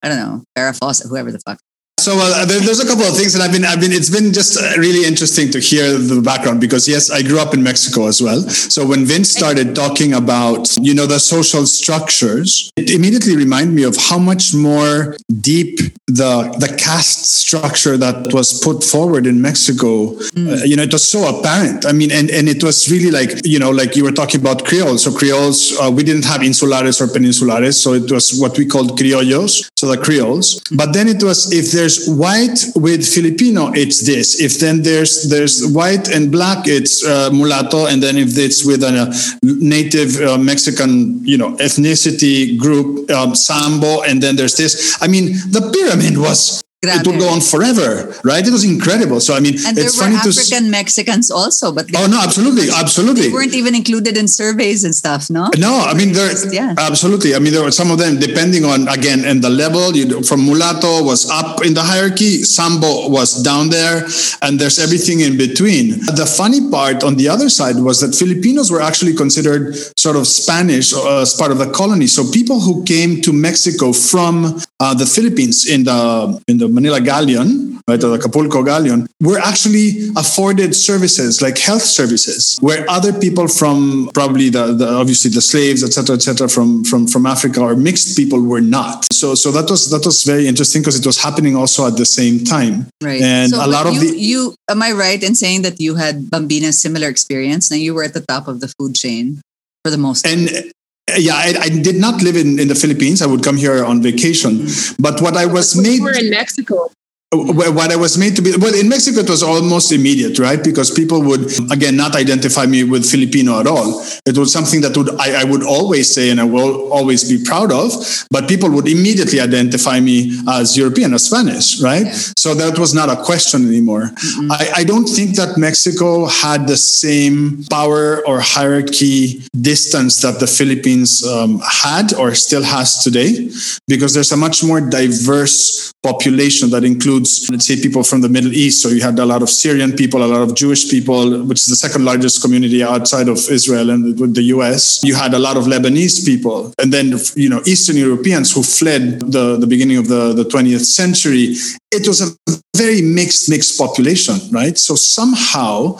[0.02, 1.60] I don't know, Farrah Fawcett, whoever the fuck.
[2.08, 4.56] So uh, there's a couple of things that I've been, I've been, it's been just
[4.56, 8.22] uh, really interesting to hear the background because yes, I grew up in Mexico as
[8.22, 8.40] well.
[8.48, 13.82] So when Vince started talking about, you know, the social structures, it immediately reminded me
[13.82, 20.14] of how much more deep the the caste structure that was put forward in Mexico.
[20.32, 20.48] Mm.
[20.48, 21.84] Uh, you know, it was so apparent.
[21.84, 24.64] I mean, and and it was really like, you know, like you were talking about
[24.64, 25.04] Creoles.
[25.04, 28.98] So Creoles, uh, we didn't have insulares or peninsulares, so it was what we called
[28.98, 30.62] criollos, so the Creoles.
[30.72, 34.40] But then it was if there's white with Filipino, it's this.
[34.40, 38.82] If then there's there's white and black, it's uh, mulatto, and then if it's with
[38.84, 39.10] a
[39.42, 44.98] native uh, Mexican, you know, ethnicity group, um, Sambo, and then there's this.
[45.00, 47.00] I mean, the pyramid was Grabe.
[47.00, 48.46] it would go on forever, right?
[48.46, 49.18] It was incredible.
[49.18, 52.22] So I mean, and there it's were funny African to Mexicans also, but oh no,
[52.22, 55.28] absolutely, absolutely, they weren't even included in surveys and stuff.
[55.28, 56.76] No, no, I mean there, yeah.
[56.78, 57.34] absolutely.
[57.34, 59.96] I mean there were some of them depending on again and the level.
[59.96, 64.06] You know, from mulatto was up in the hierarchy, sambo was down there,
[64.42, 65.98] and there's everything in between.
[66.14, 70.28] The funny part on the other side was that Filipinos were actually considered sort of
[70.28, 72.06] Spanish uh, as part of the colony.
[72.06, 77.00] So people who came to Mexico from uh, the Philippines in the in the Manila
[77.00, 83.12] Galleon, right, or the Acapulco Galleon, were actually afforded services like health services, where other
[83.12, 87.74] people from probably the, the obviously the slaves, etc., etc., from from from Africa or
[87.74, 89.04] mixed people were not.
[89.12, 92.06] So so that was that was very interesting because it was happening also at the
[92.06, 92.86] same time.
[93.02, 93.20] Right.
[93.20, 95.96] And so, a lot you, of the you am I right in saying that you
[95.96, 97.70] had Bambina similar experience?
[97.70, 99.40] Now you were at the top of the food chain
[99.84, 100.26] for the most.
[100.26, 100.70] And
[101.16, 103.22] yeah, I, I, did not live in, in the Philippines.
[103.22, 104.52] I would come here on vacation.
[104.52, 105.02] Mm-hmm.
[105.02, 105.96] But what I was made.
[105.96, 106.90] You were in Mexico
[107.30, 108.56] what I was made to be.
[108.56, 110.64] Well, in Mexico, it was almost immediate, right?
[110.64, 114.02] Because people would, again, not identify me with Filipino at all.
[114.24, 117.44] It was something that would I, I would always say and I will always be
[117.44, 117.92] proud of,
[118.30, 122.06] but people would immediately identify me as European, as Spanish, right?
[122.06, 122.12] Yeah.
[122.38, 124.04] So that was not a question anymore.
[124.04, 124.52] Mm-hmm.
[124.52, 130.46] I, I don't think that Mexico had the same power or hierarchy distance that the
[130.46, 133.50] Philippines um, had or still has today,
[133.86, 138.52] because there's a much more diverse population that includes, let's say, people from the Middle
[138.52, 138.82] East.
[138.82, 141.66] So you had a lot of Syrian people, a lot of Jewish people, which is
[141.66, 145.02] the second largest community outside of Israel and with the US.
[145.02, 146.72] You had a lot of Lebanese people.
[146.78, 150.84] And then, you know, Eastern Europeans who fled the, the beginning of the, the 20th
[150.84, 151.54] century.
[151.90, 152.36] It was a
[152.76, 154.76] very mixed, mixed population, right?
[154.78, 155.98] So somehow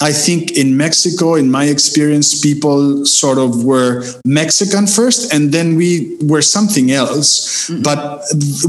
[0.00, 5.76] I think in Mexico, in my experience, people sort of were Mexican first, and then
[5.76, 7.68] we were something else.
[7.68, 7.82] Mm-hmm.
[7.82, 8.22] But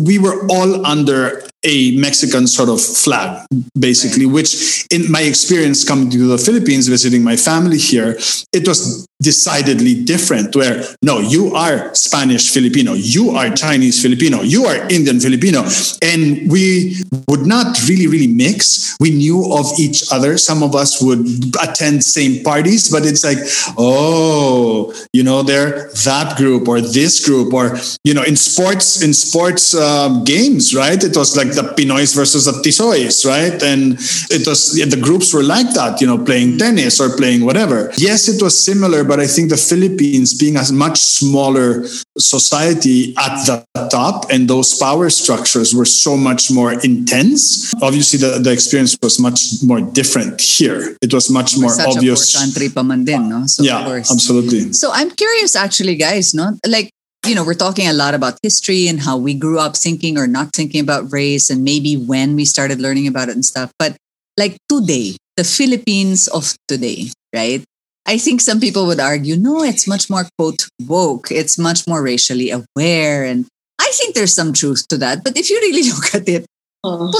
[0.04, 3.46] we were all under a Mexican sort of flag,
[3.78, 4.34] basically, right.
[4.36, 8.18] which in my experience coming to the Philippines, visiting my family here,
[8.54, 14.66] it was decidedly different where no, you are Spanish Filipino, you are Chinese Filipino, you
[14.66, 15.66] are Indian Filipino.
[16.02, 16.96] And we
[17.28, 18.96] would not really, really mix.
[19.00, 20.38] We knew of each other.
[20.38, 21.28] Some of us would
[21.62, 23.40] attend same parties, but it's like,
[23.78, 29.14] oh, you know, they're that group or this group, or, you know, in sports, in
[29.14, 31.04] sports um, games, right?
[31.04, 33.62] It was like like the Pinoys versus the Tisoys, right?
[33.64, 33.94] And
[34.30, 36.60] it was the groups were like that, you know, playing mm.
[36.60, 37.92] tennis or playing whatever.
[37.98, 41.86] Yes, it was similar, but I think the Philippines being a much smaller
[42.18, 47.74] society at the top and those power structures were so much more intense.
[47.82, 50.96] Obviously, the, the experience was much more different here.
[51.02, 52.38] It was much more obvious.
[52.38, 53.48] Country pa man din, no?
[53.48, 54.74] So yeah, absolutely.
[54.74, 56.92] So I'm curious, actually, guys, no, like
[57.26, 60.28] you know, we're talking a lot about history and how we grew up thinking or
[60.28, 63.72] not thinking about race and maybe when we started learning about it and stuff.
[63.78, 63.98] But
[64.38, 67.64] like today, the Philippines of today, right?
[68.06, 71.30] I think some people would argue, no, it's much more quote woke.
[71.30, 73.24] It's much more racially aware.
[73.26, 73.46] And
[73.80, 75.24] I think there's some truth to that.
[75.24, 76.46] But if you really look at it,
[76.84, 77.12] oh.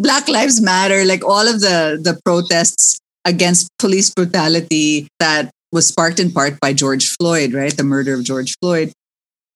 [0.00, 6.18] Black Lives Matter, like all of the, the protests against police brutality that was sparked
[6.20, 7.76] in part by George Floyd, right?
[7.76, 8.92] The murder of George Floyd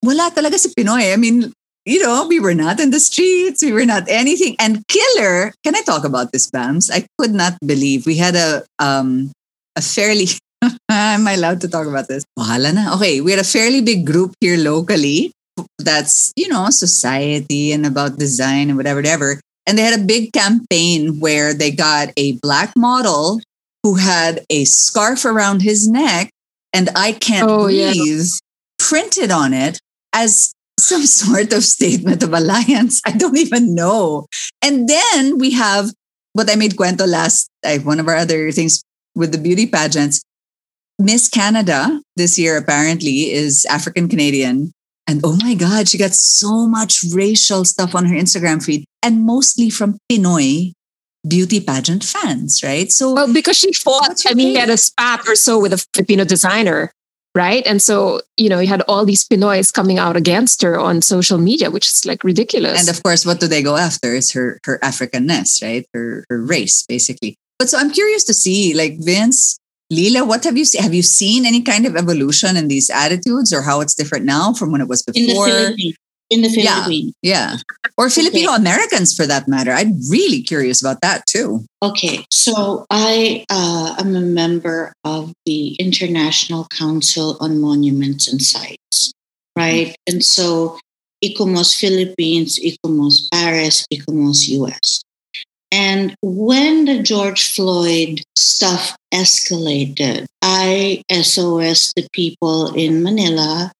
[0.05, 1.13] wala talaga si Pinoy.
[1.13, 1.53] I mean,
[1.85, 4.57] you know, we were not in the streets, we were not anything.
[4.61, 6.91] And Killer, can I talk about this, Bams?
[6.93, 9.33] I could not believe we had a um
[9.77, 10.29] a fairly
[10.91, 12.25] am I allowed to talk about this?
[12.39, 12.95] Bahala na.
[12.97, 15.33] Okay, we had a fairly big group here locally
[15.79, 19.41] that's, you know, society and about design and whatever, whatever.
[19.67, 23.41] And they had a big campaign where they got a black model
[23.83, 26.31] who had a scarf around his neck
[26.73, 28.25] and I can't oh, breathe yeah.
[28.79, 29.79] printed on it
[30.15, 33.03] as some sort of statement of alliance.
[33.05, 34.27] I don't even know.
[34.63, 35.93] And then we have
[36.33, 38.83] what I made cuento last, like one of our other things
[39.15, 40.23] with the beauty pageants.
[40.99, 44.73] Miss Canada this year apparently is African Canadian.
[45.07, 49.23] And oh my God, she got so much racial stuff on her Instagram feed, and
[49.23, 50.73] mostly from Pinoy
[51.27, 52.91] beauty pageant fans, right?
[52.91, 56.25] So, well, because she fought, I mean, had a spat or so with a Filipino
[56.25, 56.93] designer,
[57.35, 57.67] right?
[57.67, 61.39] And so, you know, you had all these Pinoys coming out against her on social
[61.39, 62.81] media, which is like ridiculous.
[62.81, 64.15] And of course, what do they go after?
[64.15, 65.87] It's her her Africanness, right?
[65.93, 67.37] Her her race, basically.
[67.59, 69.59] But so I'm curious to see, like Vince,
[69.91, 70.83] Lila, what have you seen?
[70.83, 74.53] Have you seen any kind of evolution in these attitudes or how it's different now
[74.53, 75.49] from when it was before?
[75.49, 75.95] In the
[76.31, 77.15] in the Philippines.
[77.23, 77.53] Yeah.
[77.53, 77.89] yeah.
[77.97, 78.57] Or Filipino okay.
[78.57, 79.73] Americans for that matter.
[79.73, 81.65] I'm really curious about that too.
[81.83, 82.25] Okay.
[82.31, 89.13] So I uh, am a member of the International Council on Monuments and Sites,
[89.57, 89.89] right?
[89.89, 90.15] Mm-hmm.
[90.15, 90.79] And so
[91.25, 95.03] ICOMOS Philippines, ICOMOS Paris, ICOMOS US.
[95.73, 103.73] And when the George Floyd stuff escalated, I SOS the people in Manila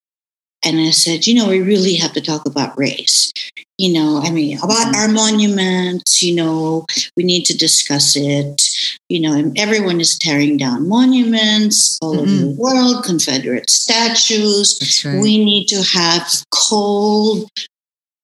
[0.65, 3.33] and I said, you know, we really have to talk about race.
[3.77, 4.95] You know, I mean, about mm-hmm.
[4.95, 8.63] our monuments, you know, we need to discuss it.
[9.09, 12.21] You know, everyone is tearing down monuments all mm-hmm.
[12.21, 15.03] over the world, Confederate statues.
[15.05, 15.21] Right.
[15.21, 17.51] We need to have cold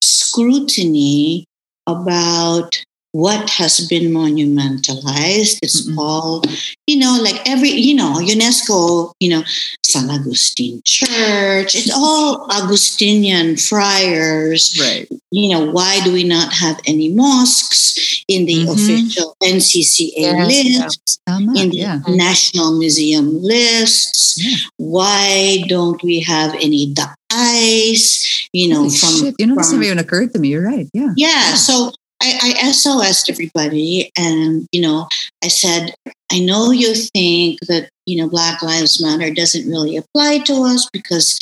[0.03, 1.44] scrutiny
[1.87, 5.59] about what has been monumentalized.
[5.62, 5.99] It's mm-hmm.
[5.99, 6.42] all,
[6.87, 9.42] you know, like every, you know, UNESCO, you know,
[9.85, 14.79] San Agustin Church, it's all Augustinian friars.
[14.81, 15.09] Right.
[15.33, 18.73] You know, why do we not have any mosques in the mm-hmm.
[18.73, 21.38] official NCCA yeah, list, yeah.
[21.38, 22.01] in the yeah.
[22.09, 24.68] National Museum lists?
[24.77, 26.94] Why don't we have any
[27.33, 28.49] ice?
[28.53, 29.35] You know, Holy from, shit.
[29.38, 30.49] you know, from, this never even occurred to me.
[30.49, 30.88] You're right.
[30.92, 31.12] Yeah.
[31.16, 31.55] Yeah.
[31.55, 35.09] So I, I SOS'd everybody and, you know,
[35.42, 35.94] I said,
[36.30, 40.88] I know you think that, you know, Black Lives Matter doesn't really apply to us
[40.92, 41.38] because,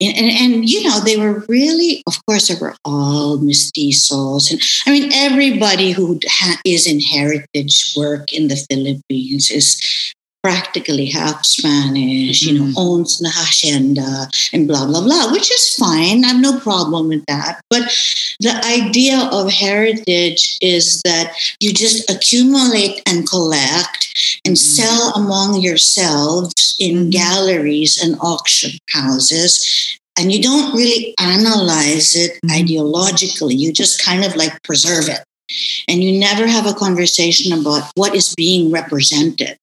[0.00, 4.50] and, and, and you know, they were really, of course, they were all mestizos.
[4.50, 11.06] And I mean, everybody who ha- is in heritage work in the Philippines is practically
[11.06, 12.78] half Spanish, you know, mm-hmm.
[12.78, 16.24] owns the hacienda and blah, blah, blah, which is fine.
[16.24, 17.60] I have no problem with that.
[17.68, 17.82] But
[18.40, 24.82] the idea of heritage is that you just accumulate and collect and mm-hmm.
[24.82, 27.10] sell among yourselves in mm-hmm.
[27.10, 29.98] galleries and auction houses.
[30.18, 32.64] And you don't really analyze it mm-hmm.
[32.64, 33.56] ideologically.
[33.56, 35.22] You just kind of like preserve it.
[35.88, 39.56] And you never have a conversation about what is being represented.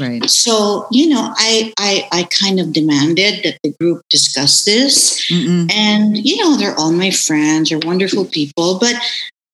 [0.00, 0.28] Right.
[0.30, 5.30] So, you know, I, I, I kind of demanded that the group discuss this.
[5.30, 5.70] Mm-mm.
[5.72, 8.94] And, you know, they're all my friends, they're wonderful people, but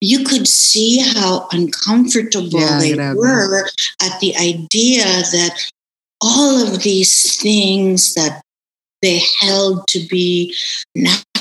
[0.00, 3.66] you could see how uncomfortable yeah, they were
[4.02, 5.70] at the idea that
[6.20, 8.42] all of these things that
[9.02, 10.54] they held to be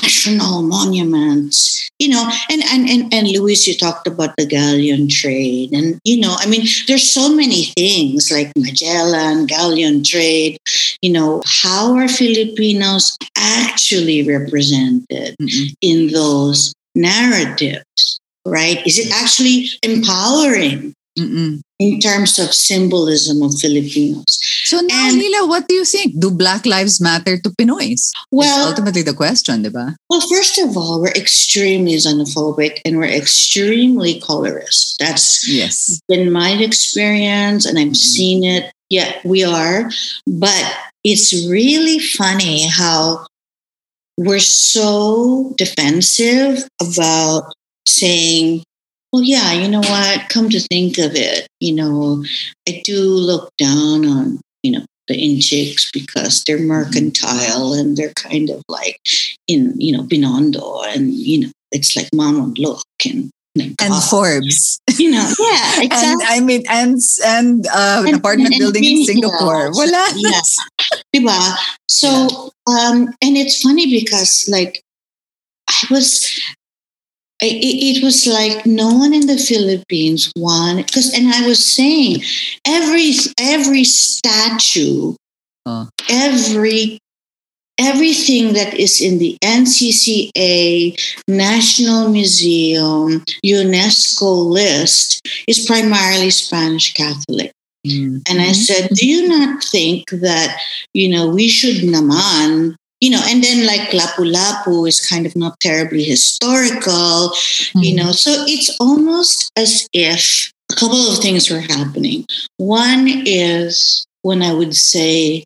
[0.06, 1.90] national monuments.
[1.98, 6.20] You know and and and, and Luis you talked about the galleon trade and you
[6.20, 10.58] know i mean there's so many things like magellan galleon trade
[11.00, 15.72] you know how are filipinos actually represented mm-hmm.
[15.80, 18.86] in those narratives right?
[18.86, 21.60] Is it actually empowering Mm-mm.
[21.78, 24.24] in terms of symbolism of Filipinos.
[24.64, 26.20] So now, and, Lila, what do you think?
[26.20, 28.10] Do Black Lives Matter to Pinoys?
[28.30, 29.94] Well, That's ultimately the question, diba?
[30.10, 34.98] Well, first of all, we're extremely xenophobic and we're extremely colorist.
[34.98, 36.00] That's yes.
[36.08, 37.94] been my experience, and I've mm-hmm.
[37.94, 38.72] seen it.
[38.90, 39.90] Yeah, we are,
[40.26, 43.26] but it's really funny how
[44.16, 47.52] we're so defensive about
[47.86, 48.62] saying
[49.16, 50.28] well, yeah, you know what?
[50.28, 52.22] Come to think of it, you know,
[52.68, 56.66] I do look down on, you know, the Inchics because they're mm-hmm.
[56.66, 59.00] mercantile and they're kind of like
[59.48, 64.80] in, you know, Binondo and, you know, it's like mom and look and and Forbes.
[64.98, 66.08] You know, yeah, exactly.
[66.10, 69.70] and I mean, and and, uh, and apartment and, building in Singapore.
[69.72, 70.06] Voila.
[70.16, 70.40] Yeah.
[71.14, 71.56] Diba?
[71.86, 72.08] So,
[72.66, 72.88] yeah.
[72.88, 74.82] um, and it's funny because like
[75.68, 76.40] I was
[77.40, 82.22] it, it, was like no one in the Philippines wanted because and I was saying
[82.66, 85.14] every every statue,
[85.66, 85.86] uh.
[86.08, 86.98] every
[87.78, 97.52] everything that is in the NCCA National Museum UNESCO list is primarily Spanish Catholic.
[97.86, 98.18] Mm-hmm.
[98.28, 100.58] And I said, do you not think that,
[100.92, 105.36] you know, we should naman you know, and then like Lapu Lapu is kind of
[105.36, 107.78] not terribly historical, mm-hmm.
[107.80, 112.24] you know, so it's almost as if a couple of things were happening.
[112.56, 115.44] One is when I would say,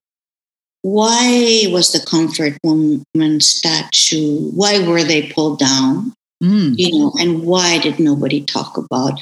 [0.82, 6.14] why was the comfort woman statue, why were they pulled down?
[6.42, 6.74] Mm.
[6.78, 9.20] You know, and why did nobody talk about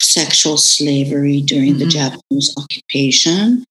[0.00, 1.90] sexual slavery during the Mhm.
[1.92, 3.64] Japanese occupation?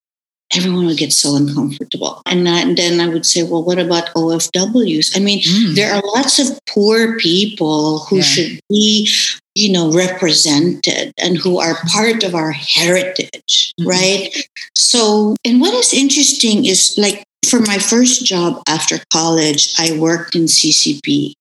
[0.56, 2.22] Everyone would get so uncomfortable.
[2.26, 5.16] And, that, and then I would say, well, what about OFWs?
[5.16, 5.76] I mean, Mm.
[5.76, 8.24] there are lots of poor people who Yeah.
[8.24, 9.10] should be
[9.56, 13.86] you know represented and who are part of our heritage Mhm.
[13.88, 19.91] right so and what is interesting is like for my first job after college i
[19.93, 21.34] worked in ccp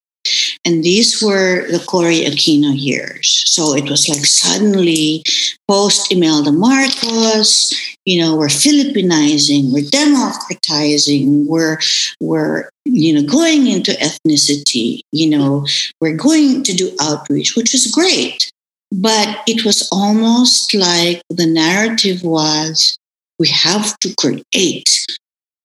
[0.68, 3.42] and these were the Cory Aquino years.
[3.46, 5.24] So it was like suddenly
[5.66, 11.78] post Imelda Marcos, you know, we're Filipinizing, we're democratizing, we're
[12.20, 15.66] we're you know going into ethnicity, you know,
[16.02, 18.52] we're going to do outreach, which was great.
[18.92, 22.98] But it was almost like the narrative was
[23.38, 25.06] we have to create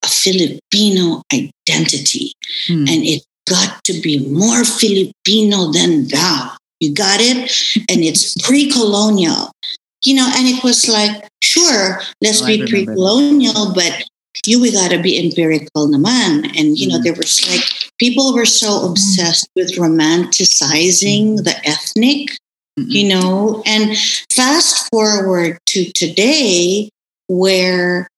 [0.02, 2.32] a Filipino identity
[2.66, 2.84] Hmm.
[2.88, 6.56] and it got to be more Filipino than thou.
[6.80, 7.50] You got it?
[7.90, 9.50] And it's pre colonial,
[10.02, 14.04] you know, and it was like, sure, let's Oh, be pre colonial, but
[14.46, 16.50] you we gotta be empirical naman.
[16.58, 17.04] And you know, Mhm.
[17.04, 17.64] there was like
[17.98, 22.36] people were so obsessed with romanticizing the ethnic,
[22.78, 22.90] Mm-mm.
[22.90, 23.96] you know, and
[24.30, 26.90] fast forward to today
[27.28, 28.08] where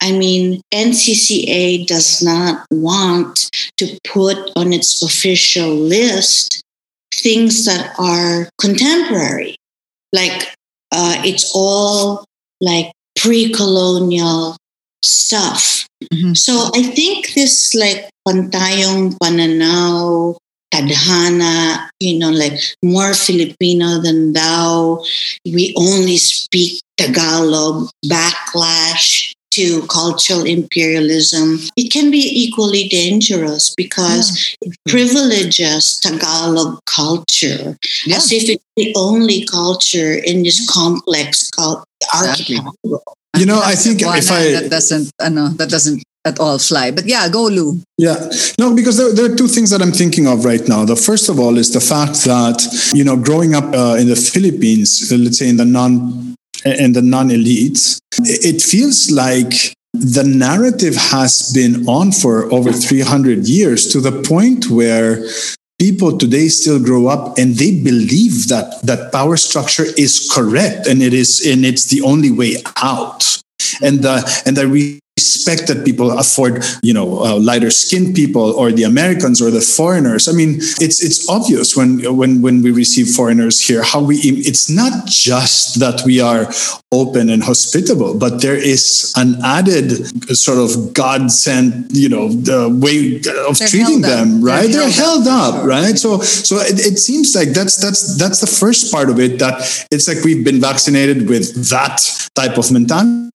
[0.00, 6.62] I mean, NCCA does not want to put on its official list
[7.14, 9.56] things that are contemporary.
[10.12, 10.54] Like,
[10.92, 12.24] uh, it's all
[12.60, 14.56] like pre colonial
[15.02, 15.86] stuff.
[16.12, 16.36] Mhm.
[16.36, 20.36] So I think this, like, pantayong pananaw,
[20.72, 25.02] tadhana, you know, like more Filipino than thou,
[25.46, 34.72] we only speak Tagalog, backlash to cultural imperialism, it can be equally dangerous because it
[34.88, 37.76] privileges Tagalog culture
[38.06, 38.16] Yeah.
[38.16, 42.56] as if it's the only culture in this complex cult Exactly.
[42.58, 43.02] archipelago.
[43.38, 46.90] You know, I think one if I- that doesn't, ano, that doesn't at all fly.
[46.90, 47.80] But yeah, go Lou.
[47.98, 48.18] Yeah,
[48.58, 50.84] no, because there, there are two things that I'm thinking of right now.
[50.84, 52.58] The first of all is the fact that
[52.94, 56.34] you know, growing up uh, in the Philippines, uh, let's say in the non
[56.64, 63.88] in the non-elites, it feels like the narrative has been on for over 300 years
[63.92, 65.26] to the point where
[65.78, 71.02] people today still grow up and they believe that that power structure is correct and
[71.02, 73.40] it is and it's the only way out.
[73.82, 78.70] And the and the respect that people afford you know uh, lighter skinned people or
[78.70, 80.28] the americans or the foreigners.
[80.28, 84.16] I mean it's it's obvious when when when we receive foreigners here how we
[84.50, 86.52] it's not just that we are
[86.92, 89.90] open and hospitable but there is an added
[90.36, 93.16] sort of god sent you know the way
[93.48, 94.70] of They're treating them They're right?
[94.70, 95.68] They're held held up, up, sure.
[95.68, 95.96] right?
[95.96, 99.64] So so it, it seems like that's that's that's the first part of it that
[99.90, 102.04] it's like we've been vaccinated with that
[102.34, 103.25] type of mentality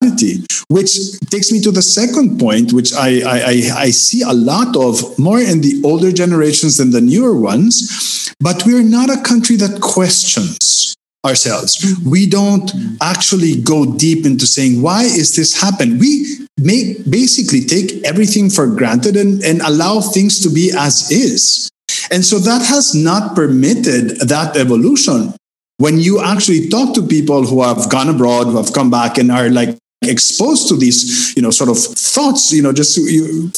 [0.69, 4.75] which takes me to the second point which I, I i i see a lot
[4.75, 9.55] of more in the older generations than the newer ones but we're not a country
[9.57, 10.95] that questions
[11.25, 11.95] ourselves.
[12.03, 15.99] We don't actually go deep into saying why is this happen?
[15.99, 21.69] We make basically take everything for granted and, and allow things to be as is.
[22.09, 25.33] And so that has not permitted that evolution.
[25.77, 29.31] When you actually talk to people who have gone abroad, who have come back and
[29.31, 33.51] are like exposed to these, you know, sort of thoughts, you know, just you,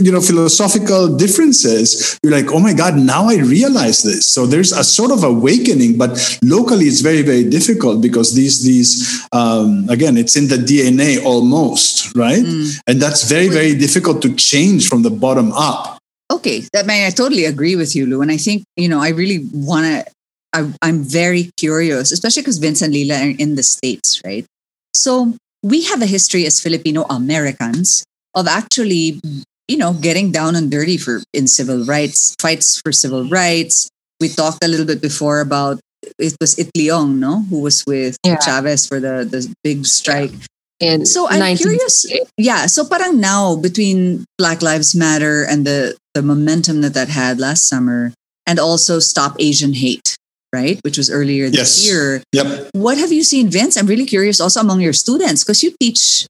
[0.00, 4.26] you know, philosophical differences, you're like, oh my God, now I realize this.
[4.26, 9.26] So there's a sort of awakening, but locally it's very, very difficult because these, these,
[9.32, 12.44] um, again, it's in the DNA almost, right?
[12.86, 15.98] And that's very, very difficult to change from the bottom up.
[16.30, 18.20] Okay, that man, I totally agree with you, Lou.
[18.20, 20.12] And I think you know, I really want to.
[20.52, 24.46] I, I'm very curious, especially because Vince and Lila are in the states, right?
[24.94, 28.04] So we have a history as Filipino Americans
[28.34, 29.20] of actually,
[29.66, 33.88] you know, getting down and dirty for in civil rights fights for civil rights.
[34.20, 35.80] We talked a little bit before about
[36.18, 38.38] it was Itliong, no, who was with Yeah.
[38.38, 40.32] Chavez for the the big strike.
[40.80, 42.06] And So I'm curious.
[42.36, 42.66] Yeah.
[42.66, 47.66] So parang now between Black Lives Matter and the the momentum that that had last
[47.66, 48.14] summer,
[48.46, 50.14] and also Stop Asian Hate,
[50.52, 51.86] right, which was earlier this Yes.
[51.86, 52.22] year.
[52.32, 52.70] Yep.
[52.72, 53.76] What have you seen, Vince?
[53.76, 56.26] I'm really curious also among your students because you teach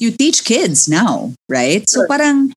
[0.00, 1.84] you teach kids now, right?
[1.88, 2.52] So parang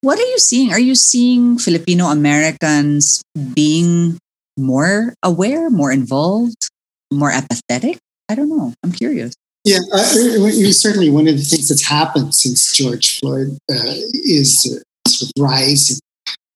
[0.00, 0.72] what are you seeing?
[0.72, 3.22] Are you seeing Filipino Americans
[3.54, 4.18] being
[4.58, 6.68] more aware, more involved,
[7.12, 7.98] more apathetic?
[8.28, 8.74] I don't know.
[8.82, 9.34] I'm curious.
[9.64, 10.02] Yeah, uh,
[10.72, 15.42] certainly one of the things that's happened since George Floyd uh, is uh, sort of
[15.42, 15.98] rise in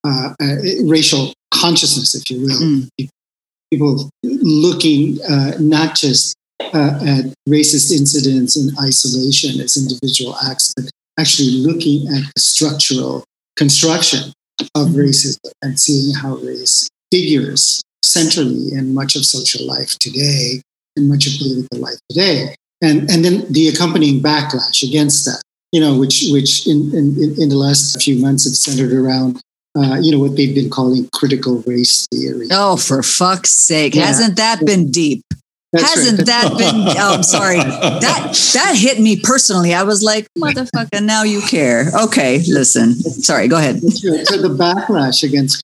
[0.04, 2.60] uh, uh, racial consciousness, if you will.
[2.60, 2.88] Mm.
[3.72, 11.50] People looking uh, not just at racist incidents in isolation as individual acts, but actually
[11.50, 13.24] looking at the structural
[13.56, 14.32] construction
[14.74, 15.00] of mm-hmm.
[15.00, 20.60] racism and seeing how race figures centrally in much of social life today
[20.96, 22.54] and much of political life today.
[22.82, 27.48] And, and then the accompanying backlash against that, you know, which, which in, in, in
[27.48, 29.40] the last few months have centered around
[29.76, 32.48] uh, you know what they've been calling critical race theory.
[32.50, 33.94] Oh, for fuck's sake!
[33.94, 34.06] Yeah.
[34.06, 35.22] Hasn't that been deep?
[35.72, 36.26] That's Hasn't right.
[36.26, 36.96] that been?
[36.98, 37.56] Oh, I'm sorry.
[37.56, 39.72] That that hit me personally.
[39.72, 41.86] I was like, motherfucker, now you care.
[42.04, 42.94] Okay, listen.
[42.94, 43.80] Sorry, go ahead.
[43.80, 45.62] So the backlash against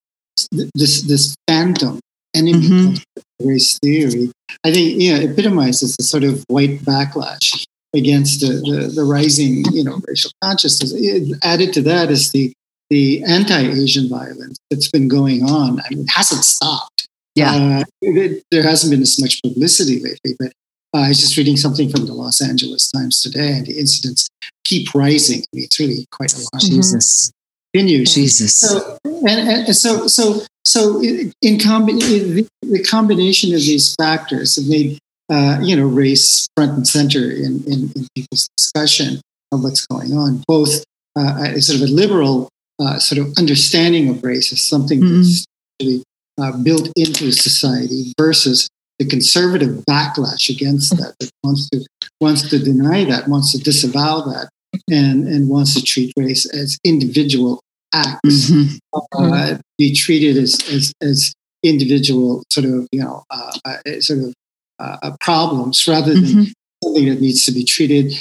[0.74, 2.00] this this phantom
[2.34, 3.48] enemy mm-hmm.
[3.48, 4.30] race theory,
[4.64, 9.84] I think, yeah, epitomizes the sort of white backlash against the, the, the rising, you
[9.84, 10.92] know, racial consciousness.
[10.94, 12.52] It, added to that is the
[12.90, 15.80] the anti-Asian violence that's been going on.
[15.80, 17.08] I mean, it hasn't stopped.
[17.34, 20.52] Yeah, uh, it, there hasn't been as much publicity lately, but
[20.94, 24.28] uh, I was just reading something from the Los Angeles Times today, and the incidents
[24.64, 25.40] keep rising.
[25.40, 26.60] I mean, it's really quite alarming.
[26.60, 27.30] Jesus,
[27.72, 28.14] continues.
[28.14, 28.58] Jesus.
[28.58, 34.98] So, and, and so, so, so, in combi- the combination of these factors have made
[35.30, 39.20] uh, you know race front and center in, in, in, people's discussion
[39.52, 40.82] of what's going on, both
[41.16, 42.48] uh, sort of a liberal
[42.80, 45.16] uh, sort of understanding of race as something mm-hmm.
[45.16, 45.44] that's
[45.80, 46.02] really
[46.38, 48.68] uh, built into society versus
[48.98, 51.84] the conservative backlash against that that wants to
[52.20, 54.48] wants to deny that, wants to disavow that,
[54.90, 57.60] and and wants to treat race as individual
[57.94, 58.76] acts, mm-hmm.
[58.92, 59.60] uh, mm-hmm.
[59.78, 61.32] be treated as, as as
[61.64, 64.34] individual sort of you know uh, uh sort of
[64.78, 66.52] uh, problems rather than mm-hmm.
[66.84, 68.12] something that needs to be treated,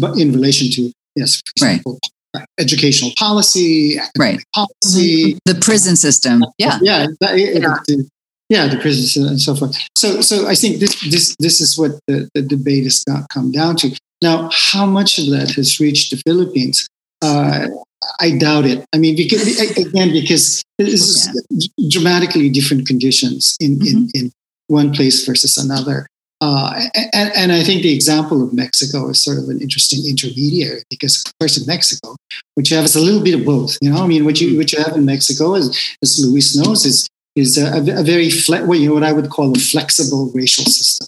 [0.00, 2.10] but in relation to yes, for example, right
[2.58, 4.42] educational policy, right.
[4.54, 5.38] policy, mm-hmm.
[5.44, 6.44] the prison system.
[6.58, 7.76] Yeah, yeah, yeah.
[8.48, 9.76] Yeah, the prison system and so forth.
[9.96, 13.50] So, so I think this this this is what the, the debate has got come
[13.50, 13.90] down to.
[14.22, 16.88] Now, how much of that has reached the Philippines?
[17.22, 17.66] Uh,
[18.20, 18.84] I doubt it.
[18.94, 21.88] I mean, because again, because this is yeah.
[21.90, 24.06] dramatically different conditions in, mm-hmm.
[24.14, 24.32] in, in
[24.68, 26.06] one place versus another.
[26.40, 26.82] Uh,
[27.14, 31.24] and, and, I think the example of Mexico is sort of an interesting intermediary because,
[31.24, 32.14] of course, in Mexico,
[32.54, 33.78] what you have is a little bit of both.
[33.80, 36.84] You know, I mean, what you what you have in Mexico, as, as Luis knows,
[36.84, 40.30] is is a, a very fle- well, you know, what I would call a flexible
[40.34, 41.06] racial system.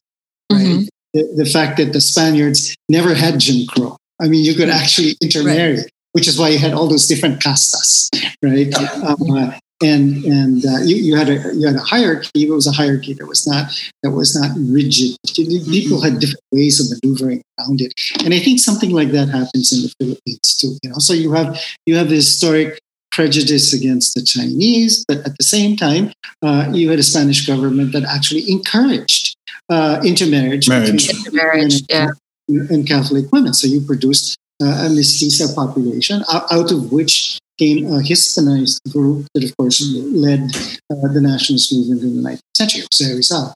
[0.50, 0.62] Right?
[0.62, 0.82] Mm-hmm.
[1.12, 3.98] The, the, fact that the Spaniards never had Jim Crow.
[4.20, 5.76] I mean, you could actually intermarry.
[5.76, 8.08] Right which is why you had all those different castas,
[8.42, 8.74] right?
[9.04, 12.46] Um, uh, and and uh, you, you had a you had a hierarchy.
[12.46, 13.70] It was a hierarchy that was not
[14.02, 15.16] that was not rigid.
[15.34, 17.92] People had different ways of maneuvering around it,
[18.24, 20.76] and I think something like that happens in the Philippines too.
[20.82, 22.80] You know, so you have you have the historic
[23.12, 26.12] prejudice against the Chinese, but at the same time,
[26.42, 29.36] uh, you had a Spanish government that actually encouraged
[29.70, 31.08] uh, intermarriage, Marriage.
[31.08, 32.12] intermarriage, and,
[32.48, 32.60] yeah.
[32.70, 33.54] and Catholic women.
[33.54, 39.44] So you produced uh, a mestiza population, out of which came a Hispanized group that,
[39.44, 40.50] of course, led
[40.90, 42.82] uh, the nationalist movement in the 19th century.
[42.92, 43.54] Jose Rizal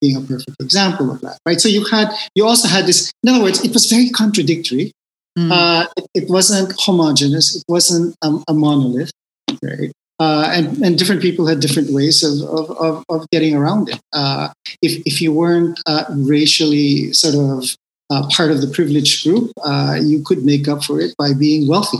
[0.00, 1.60] being a perfect example of that, right?
[1.60, 3.10] So you had, you also had this.
[3.22, 4.92] In other words, it was very contradictory.
[5.38, 5.50] Mm.
[5.52, 7.56] Uh, it, it, wasn't homogenous.
[7.56, 9.10] It wasn't a, a monolith,
[9.62, 9.92] right?
[10.18, 14.00] Uh, and, and different people had different ways of, of, of, of getting around it.
[14.14, 14.48] Uh,
[14.80, 17.76] if, if you weren't uh, racially sort of
[18.10, 21.68] uh, part of the privileged group, uh, you could make up for it by being
[21.68, 21.98] wealthy.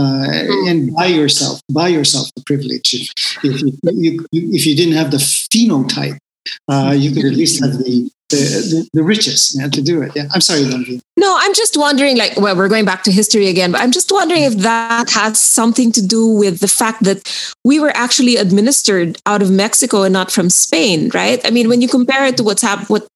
[0.00, 0.68] Uh, mm-hmm.
[0.68, 2.94] and buy yourself, buy yourself the privilege.
[2.94, 3.12] If,
[3.44, 6.16] if you, you, if you didn't have the phenotype,
[6.68, 10.12] uh, you could at least have the the, the, the riches know, to do it.
[10.14, 11.00] Yeah, I'm sorry, Donvi.
[11.16, 12.16] No, I'm just wondering.
[12.16, 15.40] Like, well, we're going back to history again, but I'm just wondering if that has
[15.40, 17.28] something to do with the fact that
[17.64, 21.44] we were actually administered out of Mexico and not from Spain, right?
[21.44, 23.08] I mean, when you compare it to what's hap- what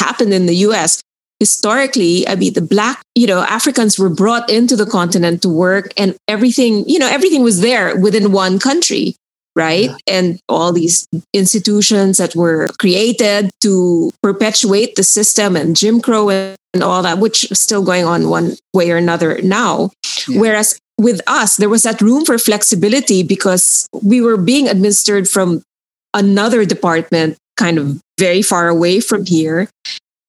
[0.00, 1.02] happened in the U.S
[1.42, 5.92] historically, I mean, the black, you know, Africans were brought into the continent to work
[5.96, 9.16] and everything, you know, everything was there within one country,
[9.56, 9.90] right?
[9.90, 9.96] Yeah.
[10.06, 16.80] And all these institutions that were created to perpetuate the system and Jim Crow and
[16.80, 19.90] all that, which is still going on one way or another now.
[20.28, 20.38] Yeah.
[20.38, 25.64] Whereas with us, there was that room for flexibility because we were being administered from
[26.14, 29.68] another department kind of very far away from here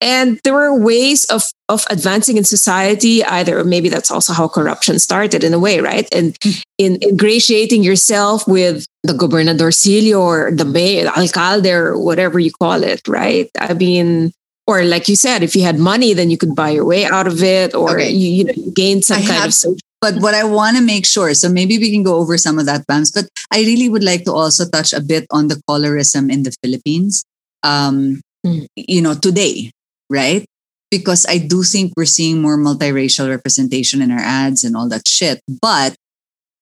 [0.00, 4.98] and there were ways of of advancing in society either maybe that's also how corruption
[4.98, 6.36] started in a way right and
[6.78, 13.00] in ingratiating yourself with the gobernadorcillo or the mayor alcalde or whatever you call it
[13.08, 14.32] right i mean
[14.66, 17.26] or like you said, if you had money, then you could buy your way out
[17.26, 18.08] of it, or Okay.
[18.10, 19.76] you, you know, you gain some I kind have- of social.
[20.00, 22.64] But what I want to make sure, so maybe we can go over some of
[22.64, 26.32] that, Bams, but I really would like to also touch a bit on the colorism
[26.32, 27.24] in the Philippines,
[27.62, 28.64] um, Mm.
[28.76, 29.70] you know, today,
[30.14, 30.46] right?
[30.94, 35.08] Because I do think we're seeing more multiracial representation in our ads and all that
[35.10, 35.42] shit.
[35.50, 35.98] But,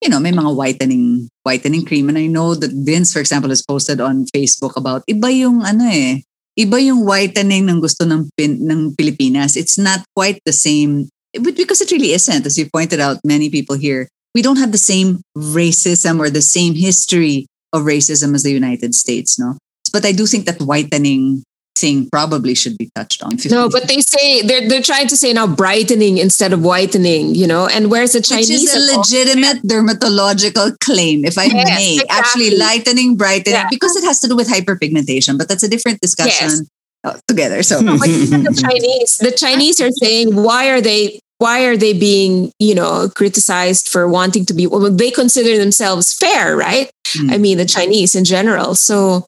[0.01, 2.09] you know, may mga whitening, whitening cream.
[2.09, 5.85] And I know that Vince, for example, has posted on Facebook about iba yung ano
[5.85, 6.25] eh,
[6.57, 9.61] iba yung whitening ng gusto ng, pin, ng Pilipinas.
[9.61, 13.49] It's not quite the same but because it really isn't, as you pointed out, many
[13.49, 18.43] people here, we don't have the same racism or the same history of racism as
[18.43, 19.57] the United States, no?
[19.93, 21.43] But I do think that whitening
[21.77, 23.37] thing probably should be touched on.
[23.51, 27.47] No, but they say they're they're trying to say now brightening instead of whitening, you
[27.47, 27.67] know.
[27.67, 28.51] And where's the Chinese?
[28.51, 31.93] which is a legitimate dermatological claim, if I Yes, may.
[31.95, 32.19] exactly.
[32.19, 33.69] Actually, lightening, brightening, Yeah.
[33.71, 36.63] because it has to do with hyperpigmentation, but that's a different discussion Yes.
[37.05, 37.63] uh, together.
[37.63, 42.53] So, No, the Chinese, the Chinese are saying, why are they why are they being,
[42.61, 46.89] you know, criticized for wanting to be well, they consider themselves fair, right?
[47.17, 47.33] Mm.
[47.33, 48.77] I mean the Chinese in general.
[48.77, 49.27] So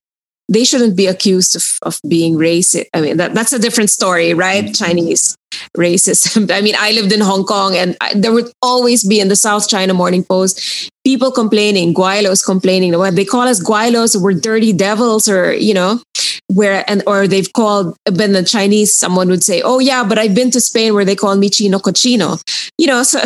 [0.48, 2.86] they shouldn't be accused of, of being racist.
[2.92, 4.64] I mean, that, that's a different story, right?
[4.64, 4.72] Mm-hmm.
[4.72, 5.36] Chinese
[5.76, 6.50] racism.
[6.54, 9.36] I mean, I lived in Hong Kong and I, there would always be in the
[9.36, 12.96] South China Morning Post people complaining, Gweilos complaining.
[12.96, 16.00] What they call us Gweilos, we're dirty devils, or, you know,
[16.48, 20.34] where, and, or they've called, been the Chinese, someone would say, oh, yeah, but I've
[20.34, 22.42] been to Spain where they call me Chino Cochino.
[22.78, 23.20] You know, so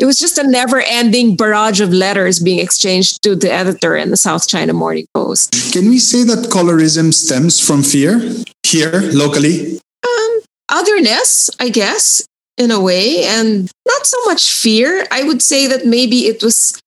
[0.00, 4.10] it was just a never ending barrage of letters being exchanged to the editor in
[4.10, 5.72] the South China Morning Post.
[5.72, 8.18] Can we say that colorism stems from fear
[8.62, 9.78] here locally?
[10.02, 10.40] Um,
[10.70, 12.24] otherness, I guess,
[12.56, 15.04] in a way, and not so much fear.
[15.10, 16.80] I would say that maybe it was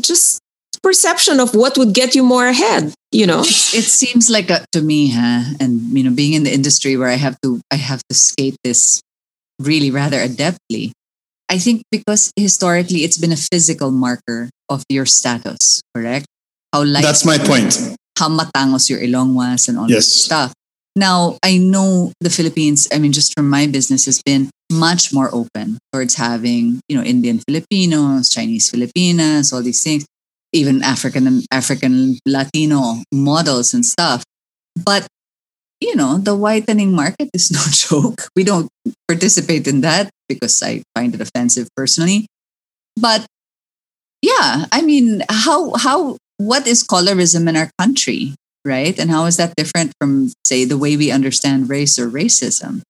[0.00, 0.38] just
[0.84, 3.40] perception of what would get you more ahead, you know?
[3.40, 5.54] it seems like a, to me, huh?
[5.58, 8.56] And you know, being in the industry where I have to, I have to skate
[8.62, 9.00] this
[9.58, 10.92] really rather adeptly.
[11.52, 16.24] I think because historically it's been a physical marker of your status, correct?
[16.72, 17.76] How light, That's my point.
[18.16, 20.08] how matangos your ilong was and all Yes.
[20.08, 20.50] that stuff.
[20.96, 25.28] Now, I know the Philippines, I mean, just from my business, has been much more
[25.34, 30.04] open towards having, you know, Indian Filipinos, Chinese Filipinas, all these things,
[30.52, 34.24] even African African Latino models and stuff.
[34.76, 35.04] But,
[35.80, 38.28] you know, the whitening market is no joke.
[38.36, 38.68] We don't
[39.08, 42.26] participate in that because I find it offensive personally.
[43.00, 43.26] But
[44.22, 48.98] yeah, I mean, how how what is colorism in our country, right?
[48.98, 52.82] And how is that different from, say, the way we understand race or racism?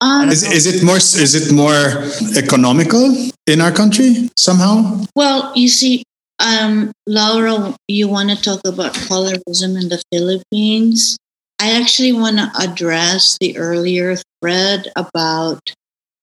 [0.00, 2.04] Um, Is, is it more is it more
[2.36, 3.16] economical
[3.46, 5.04] in our country somehow?
[5.16, 6.02] well, you see,
[6.38, 11.16] um, Laura, you want to talk about colorism in the Philippines.
[11.58, 15.72] I actually want to address the earlier thread about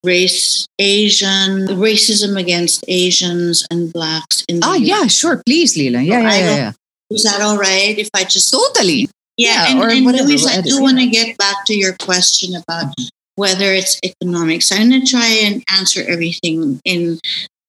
[0.03, 5.41] race, Asian, racism against Asians and blacks in the Ah, yeah, sure.
[5.45, 6.01] Please, Lila.
[6.01, 6.55] Yeah, yeah, yeah.
[6.55, 6.71] yeah.
[7.09, 9.07] Is that all right if I just Totally.
[9.37, 11.75] Yeah, Yeah, and, or and whatever, Luis, we'll I do want to get back to
[11.75, 12.93] your question about
[13.35, 14.71] whether it's economics.
[14.71, 17.19] I'm going to try and answer everything in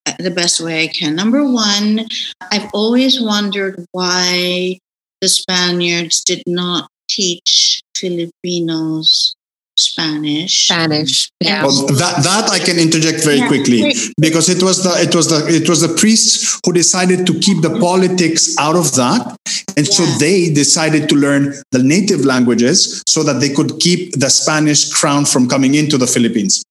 [0.05, 1.15] uh, the best way I can.
[1.15, 2.07] Number one,
[2.51, 4.77] I've always wondered why
[5.21, 9.34] the Spaniards did not teach Filipinos
[9.77, 10.67] Spanish.
[10.67, 11.29] Spanish.
[11.41, 11.63] Yeah.
[11.65, 13.47] Well, that that I can interject very Yeah.
[13.47, 17.33] quickly because it was the it was the it was the priests who decided to
[17.39, 19.35] keep the politics out of that,
[19.77, 24.29] and so they decided to learn the native languages so that they could keep the
[24.29, 26.63] Spanish crown from coming into the Philippines.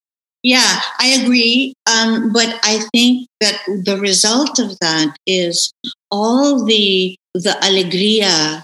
[0.42, 1.72] Yeah, I agree.
[1.86, 5.72] Um, but I think that the result of that is
[6.10, 8.62] all the the alegria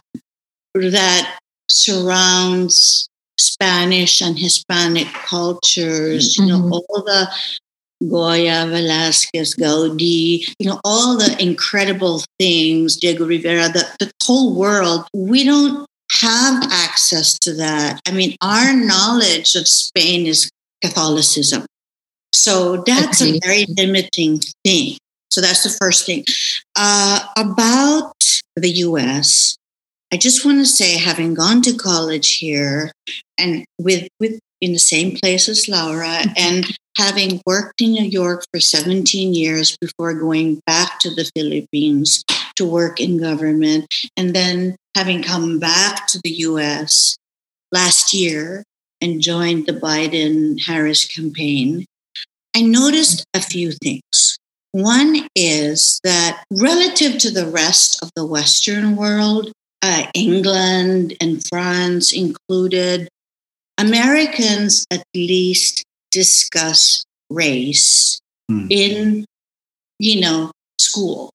[0.75, 1.39] that
[1.71, 3.09] surrounds
[3.41, 6.37] Spanish and Hispanic cultures.
[6.37, 7.29] You know, all the
[8.09, 15.07] Goya, Velasquez, Gaudi, you know, all the incredible things, Diego Rivera, the, the whole world.
[15.15, 15.87] We don't
[16.21, 18.01] have access to that.
[18.07, 20.51] I mean, our knowledge of Spain is
[20.83, 21.67] Catholicism.
[22.33, 23.37] So that's Agree.
[23.37, 24.97] a very limiting thing.
[25.31, 26.25] So that's the first thing.
[26.77, 28.15] Uh, about
[28.57, 29.57] the US,
[30.13, 32.93] I just want to say, having gone to college here
[33.39, 36.33] and with, with in the same place as Laura, mm-hmm.
[36.37, 42.25] and having worked in New York for 17 years before going back to the Philippines
[42.57, 43.87] to work in government,
[44.17, 47.17] and then having come back to the US
[47.73, 48.65] last year
[49.01, 51.87] and joined the Biden Harris campaign,
[52.55, 54.37] I noticed a few things.
[54.73, 59.53] One is that relative to the rest of the Western world,
[59.83, 63.09] uh, England and France included,
[63.79, 68.21] Americans at least discuss race
[68.51, 68.67] mm.
[68.71, 69.25] in,
[69.99, 71.31] you know, school,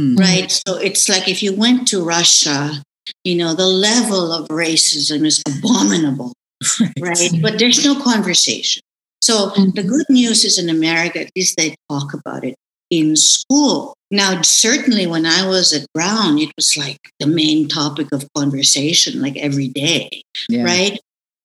[0.00, 0.18] mm.
[0.18, 0.50] right?
[0.50, 2.82] So it's like if you went to Russia,
[3.24, 6.34] you know, the level of racism is abominable,
[6.80, 6.92] right?
[7.00, 7.30] right?
[7.40, 8.82] But there's no conversation.
[9.20, 9.70] So mm-hmm.
[9.70, 12.54] the good news is in America, at least they talk about it
[12.92, 13.94] in school.
[14.10, 19.22] Now, certainly when I was at Brown, it was like the main topic of conversation,
[19.22, 20.64] like every day, yeah.
[20.64, 21.00] right?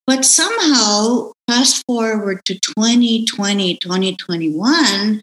[0.05, 5.21] But somehow, fast forward to 2020, 2021,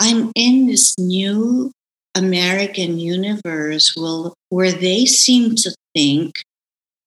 [0.00, 1.70] I'm in this new
[2.14, 3.94] American universe
[4.48, 6.36] where they seem to think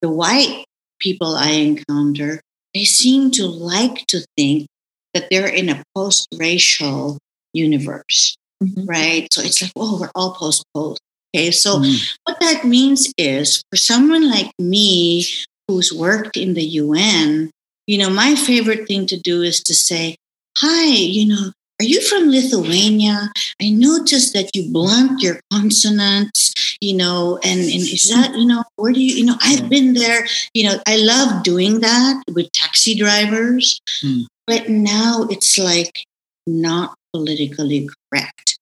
[0.01, 0.65] the white
[0.99, 2.41] people I encounter
[2.75, 4.67] they seem to like to think
[5.13, 7.17] that they're in a post racial
[7.55, 8.85] universe, mm-hmm.
[8.85, 9.31] right?
[9.31, 11.01] So it's like, oh, we're all post post.
[11.35, 11.51] Okay.
[11.51, 12.15] So mm.
[12.23, 15.25] what that means is for someone like me
[15.67, 17.51] who's worked in the UN,
[17.87, 20.15] you know, my favorite thing to do is to say,
[20.57, 21.51] hi, you know,
[21.81, 23.31] are you from Lithuania?
[23.61, 28.63] I noticed that you blunt your consonants, you know, and, and is that, you know,
[28.77, 32.49] where do you, you know, I've been there, you know, I love doing that with
[32.53, 34.23] taxi drivers, mm.
[34.47, 36.05] but now it's like
[36.47, 38.59] not politically correct.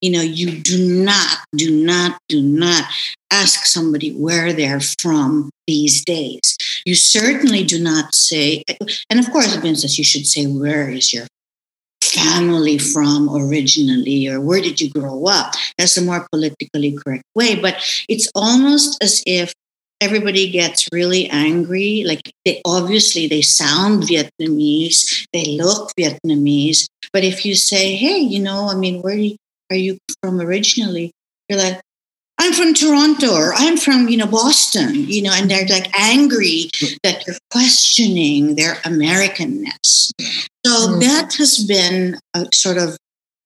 [0.00, 2.84] You know, you do not, do not, do not
[3.30, 6.58] ask somebody where they're from these days.
[6.84, 8.64] You certainly do not say,
[9.08, 11.26] and of course, Princess, you should say, where is your
[12.02, 17.56] family from originally or where did you grow up that's the more politically correct way
[17.56, 17.74] but
[18.08, 19.52] it's almost as if
[20.00, 27.44] everybody gets really angry like they obviously they sound vietnamese they look vietnamese but if
[27.44, 29.18] you say hey you know i mean where
[29.70, 31.10] are you from originally
[31.48, 31.80] you're like
[32.38, 36.68] I'm from Toronto or I'm from, you know, Boston, you know, and they're like angry
[37.04, 40.10] that you're questioning their Americanness.
[40.66, 41.00] So mm.
[41.00, 42.96] that has been a sort of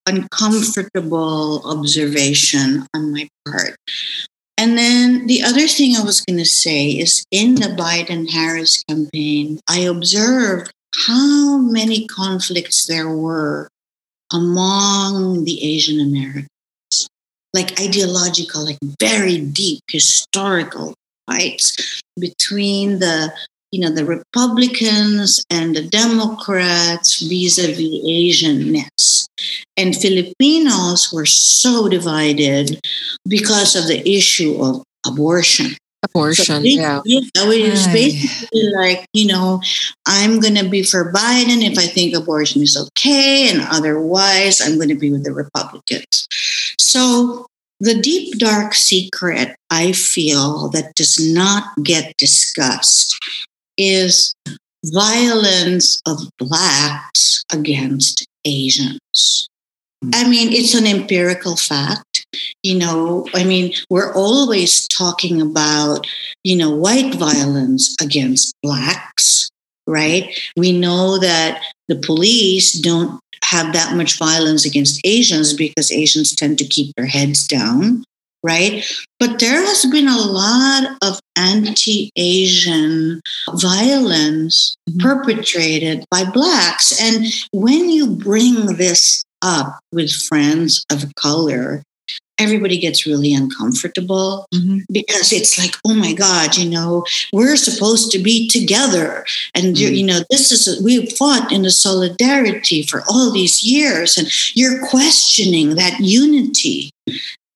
[0.07, 3.77] uncomfortable observation on my part.
[4.59, 8.83] And then the other thing I was going to say is in the Biden Harris
[8.89, 10.73] campaign, I observed
[11.07, 13.69] how many conflicts there were
[14.33, 16.49] among the Asian Americans.
[17.55, 20.95] Like ideological, like very deep historical
[21.27, 23.33] fights between the
[23.71, 29.27] you know the Republicans and the Democrats vis-a-vis Asian Asianness.
[29.77, 32.81] And Filipinos were so divided
[33.29, 35.77] because of the issue of abortion.
[36.05, 37.01] Abortion, so they, yeah.
[37.05, 39.61] Yeah, it was basically like, you know,
[40.07, 44.77] I'm going to be for Biden if I think abortion is okay, and otherwise, I'm
[44.77, 46.29] going to be with the Republicans.
[46.79, 47.47] So,
[47.81, 53.19] the deep, dark secret I feel that does not get discussed
[53.79, 54.35] is
[54.85, 59.49] violence of Blacks against Asians.
[60.13, 62.05] I mean, it's an empirical fact
[62.63, 63.27] you know.
[63.35, 66.07] I mean we're always talking about
[66.45, 69.49] you know white violence against blacks
[69.89, 70.39] right?
[70.55, 76.59] We know that the police don't have that much violence against asians because asians tend
[76.59, 78.05] to keep their heads down
[78.43, 78.85] right
[79.19, 83.21] but there has been a lot of anti-asian
[83.55, 85.01] violence mm-hmm.
[85.01, 91.83] perpetrated by blacks and when you bring this up with friends of color
[92.39, 94.79] everybody gets really uncomfortable mm-hmm.
[94.93, 99.25] because it's like, oh my God, you know, we're supposed to be together.
[99.55, 99.95] And, mm-hmm.
[99.95, 104.87] you know, this is, we fought in a solidarity for all these years, and you're
[104.89, 106.91] questioning that unity.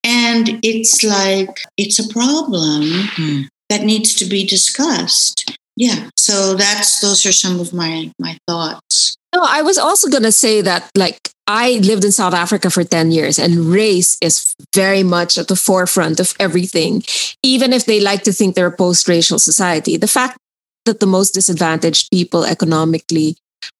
[0.05, 3.43] And it's like, it's a problem mm-hmm.
[3.69, 5.57] that needs to be discussed.
[5.77, 6.11] Yeah.
[6.17, 9.17] So that's, those are some of my, my thoughts.
[9.35, 12.85] No, I was also going to say that, like, I lived in South Africa for
[12.85, 17.03] 10 years, and race is very much at the forefront of everything.
[17.43, 20.37] Even if they like to think they're a post racial society, the fact
[20.85, 23.37] that the most disadvantaged people economically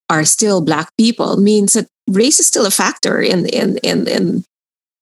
[0.09, 4.45] are still Black people means that race is still a factor in, in, in, in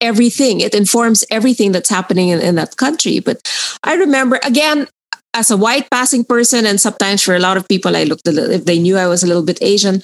[0.00, 0.60] everything.
[0.60, 3.20] It informs everything that's happening in, in that country.
[3.20, 3.40] But
[3.84, 4.88] I remember, again,
[5.34, 8.32] as a white passing person, and sometimes for a lot of people, I looked a
[8.32, 10.02] little, if they knew I was a little bit Asian,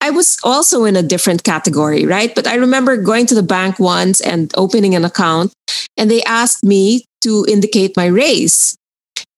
[0.00, 2.34] I was also in a different category, right?
[2.34, 5.52] But I remember going to the bank once and opening an account,
[5.96, 8.76] and they asked me to indicate my race.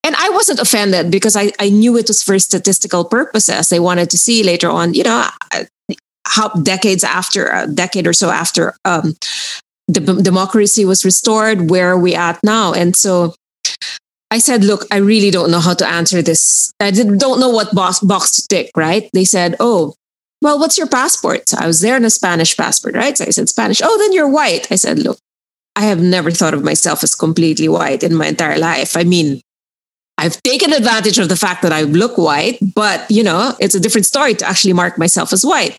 [0.02, 3.68] And I wasn't offended because I, I knew it was for statistical purposes.
[3.68, 5.28] They wanted to see later on, you know,
[6.26, 9.14] how decades after, a decade or so after um,
[9.92, 12.72] the democracy was restored, where are we at now?
[12.72, 13.34] And so
[14.30, 16.72] I said, look, I really don't know how to answer this.
[16.78, 19.10] I don't know what box, box to tick, right?
[19.12, 19.94] They said, oh,
[20.42, 21.48] well, what's your passport?
[21.48, 23.18] So I was there in a Spanish passport, right?
[23.18, 23.82] So I said, Spanish.
[23.82, 24.70] Oh, then you're white.
[24.70, 25.18] I said, look,
[25.76, 28.96] I have never thought of myself as completely white in my entire life.
[28.96, 29.40] I mean,
[30.16, 33.80] I've taken advantage of the fact that I look white, but you know, it's a
[33.80, 35.76] different story to actually mark myself as white.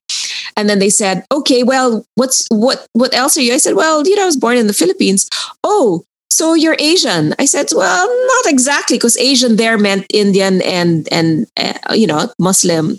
[0.57, 3.53] And then they said, okay, well, what's what what else are you?
[3.53, 5.29] I said, well, you know, I was born in the Philippines.
[5.63, 7.35] Oh, so you're Asian.
[7.39, 12.31] I said, well, not exactly, because Asian there meant Indian and and uh, you know
[12.39, 12.97] Muslim.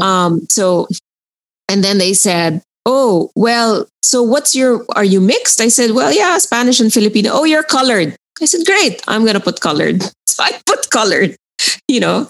[0.00, 0.88] Um, so,
[1.68, 4.84] and then they said, oh, well, so what's your?
[4.94, 5.60] Are you mixed?
[5.60, 7.30] I said, well, yeah, Spanish and Filipino.
[7.32, 8.16] Oh, you're colored.
[8.40, 10.02] I said, great, I'm gonna put colored.
[10.32, 11.36] So I put colored.
[11.88, 12.26] You know,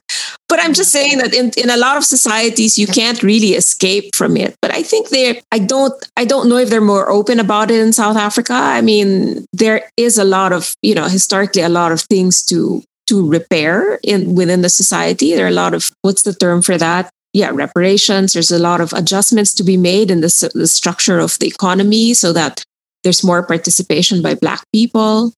[0.49, 4.14] but I'm just saying that in, in a lot of societies you can't really escape
[4.14, 4.55] from it.
[4.61, 7.80] But I think they're I don't I don't know if they're more open about it
[7.80, 8.53] in South Africa.
[8.53, 12.83] I mean, there is a lot of, you know, historically a lot of things to
[13.07, 15.35] to repair in within the society.
[15.35, 17.09] There are a lot of what's the term for that?
[17.33, 18.35] Yeah, reparations.
[18.35, 22.12] There's a lot of adjustments to be made in the, the structure of the economy
[22.12, 22.62] so that
[23.05, 25.33] there's more participation by Black people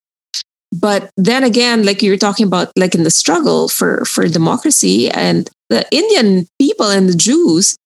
[0.81, 5.11] but then again like you were talking about like in the struggle for for democracy
[5.11, 7.77] and the indian people and the jews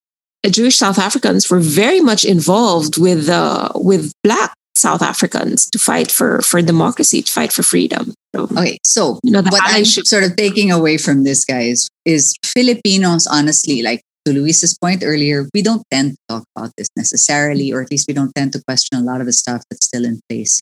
[0.43, 5.78] the jewish south africans were very much involved with uh, with black south africans to
[5.78, 8.14] fight for for democracy to fight for freedom.
[8.34, 10.07] So, okay so you know what i'm should...
[10.07, 15.49] sort of taking away from this guys is filipinos honestly like to luis's point earlier
[15.55, 18.62] we don't tend to talk about this necessarily or at least we don't tend to
[18.68, 20.61] question a lot of the stuff that's still in place.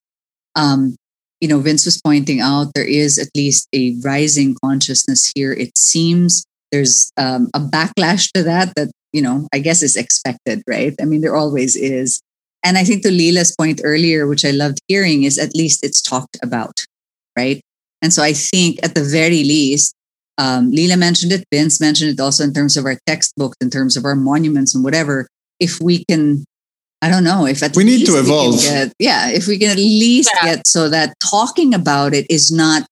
[0.55, 0.97] Um,
[1.41, 5.53] you know, Vince was pointing out there is at least a rising consciousness here.
[5.53, 10.63] It seems there's um, a backlash to that that, you know, I guess is expected,
[10.67, 10.95] right?
[11.01, 12.21] I mean, there always is.
[12.65, 16.03] And I think to Lila's point earlier, which I loved hearing, is at least it's
[16.03, 16.85] talked about,
[17.37, 17.61] right?
[18.03, 19.95] And so I think at the very least,
[20.39, 23.97] um, Lila mentioned it, Vince mentioned it also in terms of our textbooks, in terms
[23.97, 25.29] of our monuments and whatever.
[25.61, 26.45] If we can
[27.07, 28.61] I don't know if at we need to evolve.
[28.61, 30.57] Get, yeah, if we can at least yeah.
[30.57, 32.83] get so that talking about it is not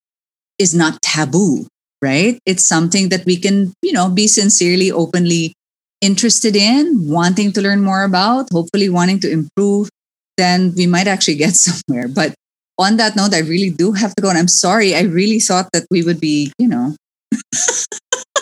[0.57, 1.67] is not taboo,
[2.01, 2.39] right?
[2.47, 5.53] It's something that we can, you know, be sincerely, openly
[6.01, 9.89] interested in, wanting to learn more about, hopefully wanting to improve,
[10.37, 12.07] then we might actually get somewhere.
[12.07, 12.35] But
[12.79, 14.29] on that note, I really do have to go.
[14.29, 16.95] And I'm sorry, I really thought that we would be, you know,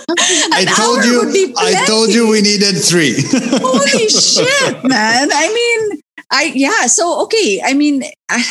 [0.09, 1.55] I told you.
[1.57, 3.14] I told you we needed three.
[3.61, 5.28] Holy shit, man!
[5.32, 6.00] I mean,
[6.30, 6.86] I yeah.
[6.86, 7.61] So okay.
[7.64, 8.44] I mean, I,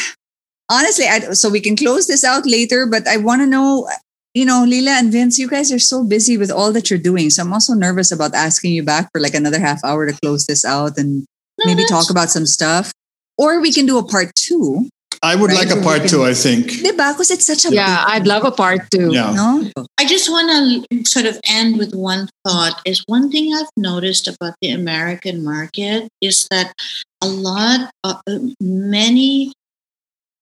[0.70, 2.86] honestly, I, so we can close this out later.
[2.86, 3.88] But I want to know.
[4.34, 7.30] You know, Lila and Vince, you guys are so busy with all that you're doing.
[7.30, 10.45] So I'm also nervous about asking you back for like another half hour to close
[10.45, 11.26] this out and
[11.60, 12.93] no, maybe talk about some stuff.
[13.38, 14.88] Or we can do a part two
[15.24, 15.67] I would right?
[15.67, 16.65] like a part two, I think.
[16.65, 17.13] Diba?
[17.13, 19.13] Because it's such a Yeah, I'd love a part two.
[19.13, 19.32] Yeah.
[19.32, 19.69] No?
[19.99, 20.49] I just want
[20.89, 25.43] to sort of end with one thought is one thing I've noticed about the American
[25.43, 26.74] market is that
[27.22, 29.53] a lot of uh, many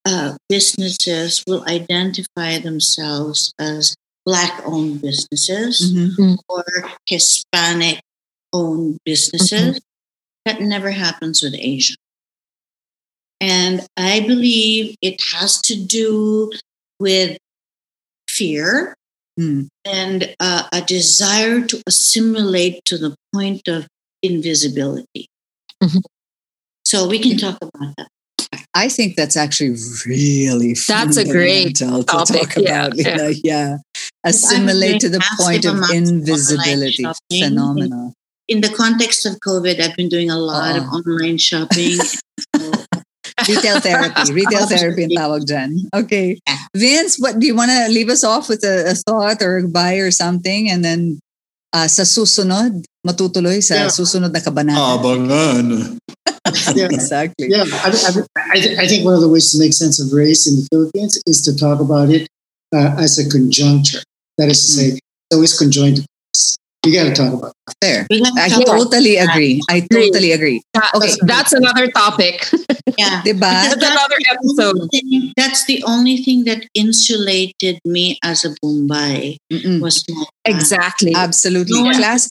[0.06, 6.34] uh, businesses will identify themselves as black owned businesses mm-hmm.
[6.48, 6.64] or
[7.06, 8.00] Hispanic
[8.52, 9.76] owned businesses.
[9.76, 9.78] Mm-hmm.
[10.46, 11.96] That never happens with Asian.
[13.40, 16.52] And I believe it has to do
[16.98, 17.38] with
[18.28, 18.94] fear
[19.38, 19.68] mm.
[19.84, 23.86] and uh, a desire to assimilate to the point of
[24.22, 25.26] invisibility.
[25.82, 26.00] Mm-hmm.
[26.84, 28.08] So we can talk about that.
[28.74, 29.76] I think that's actually
[30.06, 32.40] really that's a great to topic.
[32.40, 32.96] talk about.
[32.96, 33.32] Yeah, yeah.
[33.42, 33.76] yeah.
[34.24, 37.04] assimilate to the point of invisibility.
[37.32, 38.14] Phenomenal.
[38.48, 40.82] In the context of COVID, I've been doing a lot oh.
[40.82, 41.98] of online shopping.
[43.48, 44.32] retail therapy.
[44.32, 45.88] Retail therapy in tawag dyan.
[45.94, 46.38] Okay.
[46.74, 49.62] Vince, what do you want to leave us off with a, a, thought or a
[49.62, 50.70] goodbye or something?
[50.70, 51.20] And then
[51.72, 53.92] uh, sa susunod, matutuloy sa yeah.
[53.92, 54.98] susunod na kabanata.
[54.98, 55.98] Abangan.
[56.76, 56.88] yeah.
[56.90, 57.48] exactly.
[57.48, 57.88] Yeah, I,
[58.36, 61.20] I, I, think one of the ways to make sense of race in the Philippines
[61.26, 62.28] is to talk about it
[62.74, 64.02] uh, as a conjuncture.
[64.38, 64.98] That is to say, mm.
[64.98, 66.04] it's always conjoined
[66.84, 67.74] you got to talk about that.
[67.82, 68.06] Fair.
[68.38, 69.60] I totally agree.
[69.68, 70.62] I totally agree.
[70.94, 72.46] Okay, that's another topic.
[72.98, 73.22] Yeah.
[73.24, 74.90] That's, another episode.
[74.90, 79.80] Thing, that's the only thing that insulated me as a Bombay Mm-mm.
[79.80, 80.04] was
[80.44, 81.82] exactly, absolutely.
[81.82, 82.28] No Class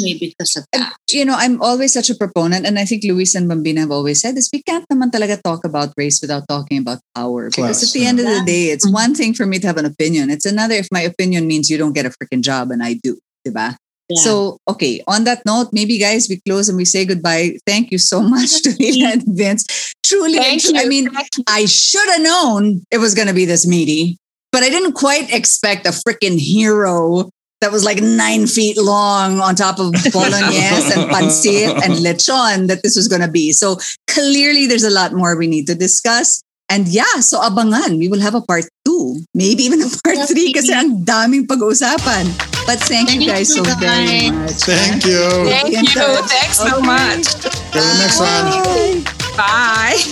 [0.00, 0.94] me because of that.
[1.10, 4.20] You know, I'm always such a proponent, and I think Luis and Bambina have always
[4.20, 7.50] said this: we can't naman talaga talk about race without talking about power.
[7.50, 8.08] Because Class, at the yeah.
[8.08, 8.94] end of the day, it's mm-hmm.
[8.94, 10.30] one thing for me to have an opinion.
[10.30, 13.18] It's another if my opinion means you don't get a freaking job, and I do.
[13.46, 13.76] Diba?
[14.16, 17.58] So, okay, on that note, maybe guys, we close and we say goodbye.
[17.66, 19.94] Thank you so much to Lila and Vince.
[20.04, 20.72] Truly, Thank you.
[20.76, 21.10] I mean,
[21.46, 24.18] I should have known it was going to be this meaty.
[24.50, 27.28] but I didn't quite expect a freaking hero
[27.60, 32.82] that was like nine feet long on top of bolognese and pancit and lechon that
[32.82, 33.52] this was going to be.
[33.52, 36.42] So clearly there's a lot more we need to discuss.
[36.68, 40.52] And yeah, so abangan, we will have a part two, maybe even a part three
[40.52, 42.28] kasi ang daming pag-uusapan.
[42.68, 43.80] But thank, thank you guys you so guys.
[43.80, 44.60] very much.
[44.68, 45.24] Thank you.
[45.48, 46.08] Thank you.
[46.28, 46.68] Thanks okay.
[46.68, 47.24] so much.
[47.72, 49.00] Till the next one.
[49.32, 49.96] Bye.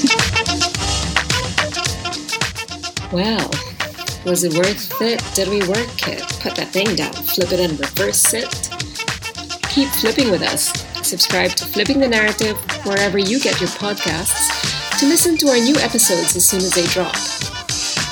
[3.15, 3.49] Well,
[4.27, 5.23] was it worth it?
[5.33, 6.21] Did we work it?
[6.43, 8.51] Put that thing down, flip it and reverse it.
[9.71, 10.75] Keep flipping with us.
[11.07, 15.77] Subscribe to Flipping the Narrative wherever you get your podcasts to listen to our new
[15.77, 17.15] episodes as soon as they drop.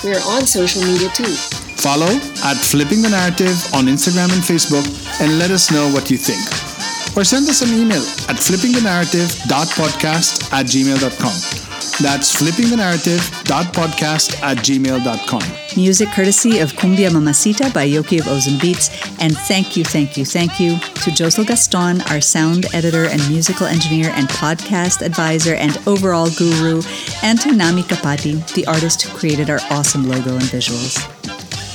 [0.05, 1.33] We are on social media too.
[1.81, 2.13] Follow
[2.45, 4.85] at Flipping the Narrative on Instagram and Facebook
[5.21, 6.74] and let us know what you think.
[7.17, 11.61] Or send us an email at flippingthenarrative.podcast at gmail.com.
[12.03, 15.43] That's flippingthenarrative.podcast at gmail.com.
[15.77, 18.91] Music courtesy of Cumbia Mamacita by Yoki of Ozone Beats.
[19.21, 23.67] And thank you, thank you, thank you to Josel Gaston, our sound editor and musical
[23.67, 26.83] engineer and podcast advisor and overall guru,
[27.23, 30.99] and to Nami Kapati, the artist who created our awesome logo and visuals.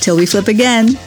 [0.01, 0.97] Till we flip again.